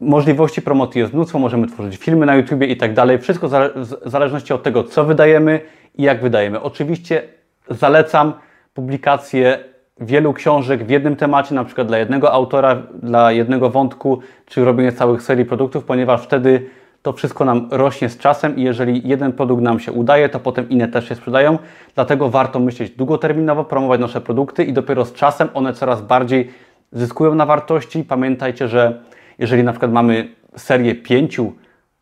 Możliwości 0.00 0.62
promocji 0.62 1.00
jest 1.00 1.12
mnóstwo, 1.12 1.38
możemy 1.38 1.66
tworzyć 1.66 1.96
filmy 1.96 2.26
na 2.26 2.36
YouTube 2.36 2.62
i 2.62 2.76
tak 2.76 2.94
dalej. 2.94 3.18
Wszystko 3.18 3.48
w 3.48 4.10
zależności 4.10 4.52
od 4.52 4.62
tego, 4.62 4.84
co 4.84 5.04
wydajemy 5.04 5.60
i 5.94 6.02
jak 6.02 6.22
wydajemy. 6.22 6.60
Oczywiście 6.60 7.22
zalecam 7.70 8.32
publikację 8.74 9.58
wielu 10.00 10.32
książek 10.32 10.84
w 10.84 10.90
jednym 10.90 11.16
temacie, 11.16 11.54
na 11.54 11.64
przykład 11.64 11.86
dla 11.86 11.98
jednego 11.98 12.32
autora, 12.32 12.82
dla 13.02 13.32
jednego 13.32 13.70
wątku, 13.70 14.20
czy 14.46 14.64
robienie 14.64 14.92
całych 14.92 15.22
serii 15.22 15.44
produktów, 15.44 15.84
ponieważ 15.84 16.22
wtedy 16.22 16.70
to 17.06 17.12
wszystko 17.12 17.44
nam 17.44 17.68
rośnie 17.70 18.08
z 18.08 18.18
czasem 18.18 18.56
i 18.56 18.62
jeżeli 18.62 19.08
jeden 19.08 19.32
produkt 19.32 19.62
nam 19.62 19.80
się 19.80 19.92
udaje, 19.92 20.28
to 20.28 20.40
potem 20.40 20.68
inne 20.68 20.88
też 20.88 21.08
się 21.08 21.14
sprzedają. 21.14 21.58
Dlatego 21.94 22.28
warto 22.28 22.58
myśleć 22.60 22.90
długoterminowo, 22.90 23.64
promować 23.64 24.00
nasze 24.00 24.20
produkty 24.20 24.64
i 24.64 24.72
dopiero 24.72 25.04
z 25.04 25.12
czasem 25.12 25.48
one 25.54 25.72
coraz 25.72 26.02
bardziej 26.02 26.50
zyskują 26.92 27.34
na 27.34 27.46
wartości. 27.46 28.04
Pamiętajcie, 28.04 28.68
że 28.68 29.00
jeżeli 29.38 29.62
na 29.62 29.72
przykład 29.72 29.92
mamy 29.92 30.28
serię 30.56 30.94
pięciu 30.94 31.52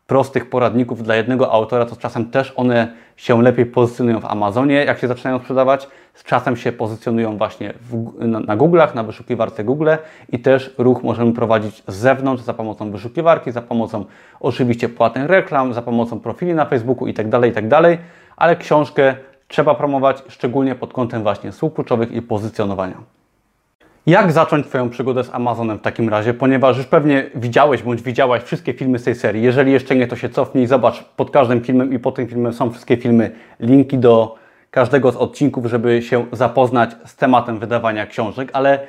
prostych 0.07 0.49
poradników 0.49 1.03
dla 1.03 1.15
jednego 1.15 1.51
autora, 1.51 1.85
to 1.85 1.95
czasem 1.95 2.25
też 2.25 2.53
one 2.55 2.93
się 3.15 3.41
lepiej 3.41 3.65
pozycjonują 3.65 4.19
w 4.19 4.25
Amazonie, 4.25 4.85
jak 4.85 4.99
się 4.99 5.07
zaczynają 5.07 5.39
sprzedawać. 5.39 5.87
Z 6.13 6.23
czasem 6.23 6.57
się 6.57 6.71
pozycjonują 6.71 7.37
właśnie 7.37 7.73
w, 7.81 8.13
na, 8.27 8.39
na 8.39 8.57
Google'ach, 8.57 8.95
na 8.95 9.03
wyszukiwarce 9.03 9.63
Google 9.63 9.89
i 10.29 10.39
też 10.39 10.75
ruch 10.77 11.03
możemy 11.03 11.33
prowadzić 11.33 11.83
z 11.87 11.95
zewnątrz 11.95 12.43
za 12.43 12.53
pomocą 12.53 12.91
wyszukiwarki, 12.91 13.51
za 13.51 13.61
pomocą 13.61 14.05
oczywiście 14.39 14.89
płatnych 14.89 15.29
reklam, 15.29 15.73
za 15.73 15.81
pomocą 15.81 16.19
profili 16.19 16.53
na 16.53 16.65
Facebooku 16.65 17.07
itd., 17.07 17.29
tak 17.29 17.45
itd., 17.45 17.69
tak 17.69 17.99
ale 18.37 18.55
książkę 18.55 19.15
trzeba 19.47 19.75
promować 19.75 20.23
szczególnie 20.27 20.75
pod 20.75 20.93
kątem 20.93 21.23
właśnie 21.23 21.51
słów 21.51 21.73
kluczowych 21.73 22.11
i 22.11 22.21
pozycjonowania. 22.21 23.14
Jak 24.05 24.31
zacząć 24.31 24.67
Twoją 24.67 24.89
przygodę 24.89 25.23
z 25.23 25.29
Amazonem 25.33 25.77
w 25.77 25.81
takim 25.81 26.09
razie? 26.09 26.33
Ponieważ 26.33 26.77
już 26.77 26.85
pewnie 26.85 27.29
widziałeś 27.35 27.83
bądź 27.83 28.01
widziałaś 28.01 28.43
wszystkie 28.43 28.73
filmy 28.73 28.99
z 28.99 29.03
tej 29.03 29.15
serii. 29.15 29.43
Jeżeli 29.43 29.71
jeszcze 29.71 29.95
nie, 29.95 30.07
to 30.07 30.15
się 30.15 30.29
cofnij 30.29 30.67
zobacz 30.67 31.03
pod 31.03 31.31
każdym 31.31 31.61
filmem 31.61 31.93
i 31.93 31.99
pod 31.99 32.15
tym 32.15 32.27
filmem 32.27 32.53
są 32.53 32.71
wszystkie 32.71 32.97
filmy, 32.97 33.31
linki 33.59 33.97
do 33.97 34.35
każdego 34.71 35.11
z 35.11 35.15
odcinków, 35.15 35.65
żeby 35.65 36.01
się 36.01 36.25
zapoznać 36.31 36.91
z 37.05 37.15
tematem 37.15 37.59
wydawania 37.59 38.07
książek. 38.07 38.49
Ale 38.53 38.79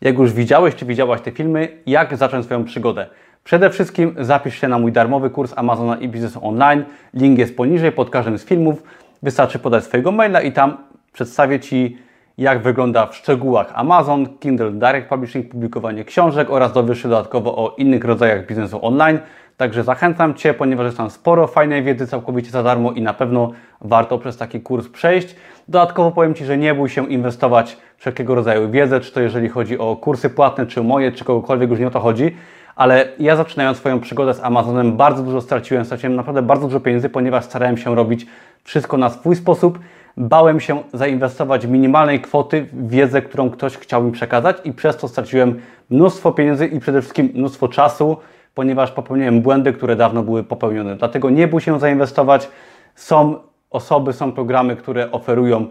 jak 0.00 0.18
już 0.18 0.32
widziałeś 0.32 0.74
czy 0.74 0.84
widziałaś 0.84 1.20
te 1.20 1.30
filmy, 1.30 1.68
jak 1.86 2.16
zacząć 2.16 2.44
swoją 2.44 2.64
przygodę? 2.64 3.06
Przede 3.44 3.70
wszystkim 3.70 4.14
zapisz 4.18 4.60
się 4.60 4.68
na 4.68 4.78
mój 4.78 4.92
darmowy 4.92 5.30
kurs 5.30 5.52
Amazona 5.56 5.96
i 5.96 6.08
biznesu 6.08 6.46
online. 6.46 6.84
Link 7.14 7.38
jest 7.38 7.56
poniżej 7.56 7.92
pod 7.92 8.10
każdym 8.10 8.38
z 8.38 8.44
filmów. 8.44 8.82
Wystarczy 9.22 9.58
podać 9.58 9.84
swojego 9.84 10.12
maila 10.12 10.40
i 10.40 10.52
tam 10.52 10.76
przedstawię 11.12 11.60
Ci 11.60 11.98
jak 12.38 12.62
wygląda 12.62 13.06
w 13.06 13.16
szczegółach 13.16 13.72
Amazon, 13.74 14.38
Kindle 14.38 14.70
Direct 14.70 15.08
Publishing, 15.08 15.48
publikowanie 15.48 16.04
książek 16.04 16.50
oraz 16.50 16.72
dowiesz 16.72 17.02
się 17.02 17.08
dodatkowo 17.08 17.56
o 17.56 17.74
innych 17.76 18.04
rodzajach 18.04 18.46
biznesu 18.46 18.86
online. 18.86 19.18
Także 19.56 19.84
zachęcam 19.84 20.34
Cię, 20.34 20.54
ponieważ 20.54 20.84
jest 20.84 20.96
tam 20.96 21.10
sporo 21.10 21.46
fajnej 21.46 21.82
wiedzy 21.82 22.06
całkowicie 22.06 22.50
za 22.50 22.62
darmo 22.62 22.92
i 22.92 23.02
na 23.02 23.14
pewno 23.14 23.50
warto 23.80 24.18
przez 24.18 24.36
taki 24.36 24.60
kurs 24.60 24.88
przejść. 24.88 25.36
Dodatkowo 25.68 26.10
powiem 26.10 26.34
Ci, 26.34 26.44
że 26.44 26.58
nie 26.58 26.74
bój 26.74 26.88
się 26.88 27.06
inwestować 27.06 27.76
wszelkiego 27.96 28.34
rodzaju 28.34 28.70
wiedzę, 28.70 29.00
czy 29.00 29.12
to 29.12 29.20
jeżeli 29.20 29.48
chodzi 29.48 29.78
o 29.78 29.96
kursy 29.96 30.30
płatne, 30.30 30.66
czy 30.66 30.82
moje, 30.82 31.12
czy 31.12 31.24
kogokolwiek, 31.24 31.70
już 31.70 31.80
nie 31.80 31.86
o 31.86 31.90
to 31.90 32.00
chodzi. 32.00 32.36
Ale 32.76 33.08
ja 33.18 33.36
zaczynając 33.36 33.78
swoją 33.78 34.00
przygodę 34.00 34.34
z 34.34 34.40
Amazonem 34.40 34.96
bardzo 34.96 35.22
dużo 35.22 35.40
straciłem, 35.40 35.84
straciłem 35.84 36.16
naprawdę 36.16 36.42
bardzo 36.42 36.66
dużo 36.66 36.80
pieniędzy, 36.80 37.08
ponieważ 37.08 37.44
starałem 37.44 37.76
się 37.76 37.94
robić 37.94 38.26
wszystko 38.64 38.96
na 38.96 39.10
swój 39.10 39.36
sposób 39.36 39.78
bałem 40.16 40.60
się 40.60 40.82
zainwestować 40.92 41.66
minimalnej 41.66 42.20
kwoty 42.20 42.66
w 42.72 42.90
wiedzę, 42.90 43.22
którą 43.22 43.50
ktoś 43.50 43.76
chciał 43.76 44.02
mi 44.02 44.12
przekazać 44.12 44.56
i 44.64 44.72
przez 44.72 44.96
to 44.96 45.08
straciłem 45.08 45.60
mnóstwo 45.90 46.32
pieniędzy 46.32 46.66
i 46.66 46.80
przede 46.80 47.00
wszystkim 47.00 47.30
mnóstwo 47.34 47.68
czasu, 47.68 48.16
ponieważ 48.54 48.92
popełniłem 48.92 49.42
błędy, 49.42 49.72
które 49.72 49.96
dawno 49.96 50.22
były 50.22 50.44
popełnione. 50.44 50.96
Dlatego 50.96 51.30
nie 51.30 51.48
bój 51.48 51.60
się 51.60 51.80
zainwestować. 51.80 52.48
Są 52.94 53.34
osoby, 53.70 54.12
są 54.12 54.32
programy, 54.32 54.76
które 54.76 55.12
oferują 55.12 55.66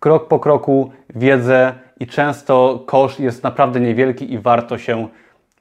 krok 0.00 0.28
po 0.28 0.38
kroku 0.38 0.90
wiedzę 1.14 1.72
i 2.00 2.06
często 2.06 2.84
koszt 2.86 3.20
jest 3.20 3.42
naprawdę 3.42 3.80
niewielki 3.80 4.32
i 4.32 4.38
warto 4.38 4.78
się 4.78 5.08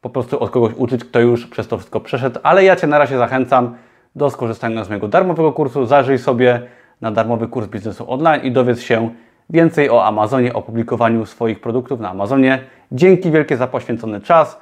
po 0.02 0.10
prostu 0.10 0.40
od 0.40 0.50
kogoś 0.50 0.74
uczyć, 0.78 1.04
kto 1.04 1.20
już 1.20 1.48
przez 1.48 1.68
to 1.68 1.78
wszystko 1.78 2.00
przeszedł. 2.00 2.40
Ale 2.44 2.64
ja 2.64 2.76
Cię 2.76 2.88
na 2.88 2.98
razie 2.98 3.18
zachęcam 3.18 3.76
do 4.16 4.30
skorzystania 4.30 4.84
z 4.84 4.90
mojego 4.90 5.08
darmowego 5.08 5.52
kursu. 5.52 5.86
Zajrzyj 5.86 6.20
sobie 6.20 6.62
na 7.02 7.12
darmowy 7.12 7.48
kurs 7.48 7.68
biznesu 7.68 8.12
online 8.12 8.44
i 8.44 8.52
dowiedz 8.52 8.82
się 8.82 9.10
więcej 9.50 9.90
o 9.90 10.06
Amazonie, 10.06 10.54
o 10.54 10.62
publikowaniu 10.62 11.26
swoich 11.26 11.62
produktów 11.62 12.00
na 12.00 12.10
Amazonie. 12.10 12.60
Dzięki 12.92 13.32
wielkie 13.32 13.58
za 13.58 13.68
poświęcony 13.68 14.22
czas. 14.22 14.62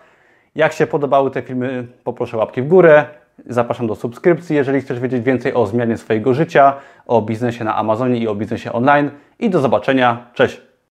Jak 0.55 0.73
się 0.73 0.87
podobały 0.87 1.31
te 1.31 1.41
filmy, 1.41 1.87
poproszę 2.03 2.37
łapki 2.37 2.61
w 2.61 2.67
górę. 2.67 3.05
Zapraszam 3.45 3.87
do 3.87 3.95
subskrypcji, 3.95 4.55
jeżeli 4.55 4.81
chcesz 4.81 4.99
wiedzieć 4.99 5.23
więcej 5.23 5.53
o 5.53 5.65
zmianie 5.65 5.97
swojego 5.97 6.33
życia, 6.33 6.73
o 7.07 7.21
biznesie 7.21 7.63
na 7.63 7.75
Amazonie 7.75 8.19
i 8.19 8.27
o 8.27 8.35
biznesie 8.35 8.71
online. 8.71 9.11
I 9.39 9.49
do 9.49 9.59
zobaczenia. 9.59 10.27
Cześć! 10.33 10.68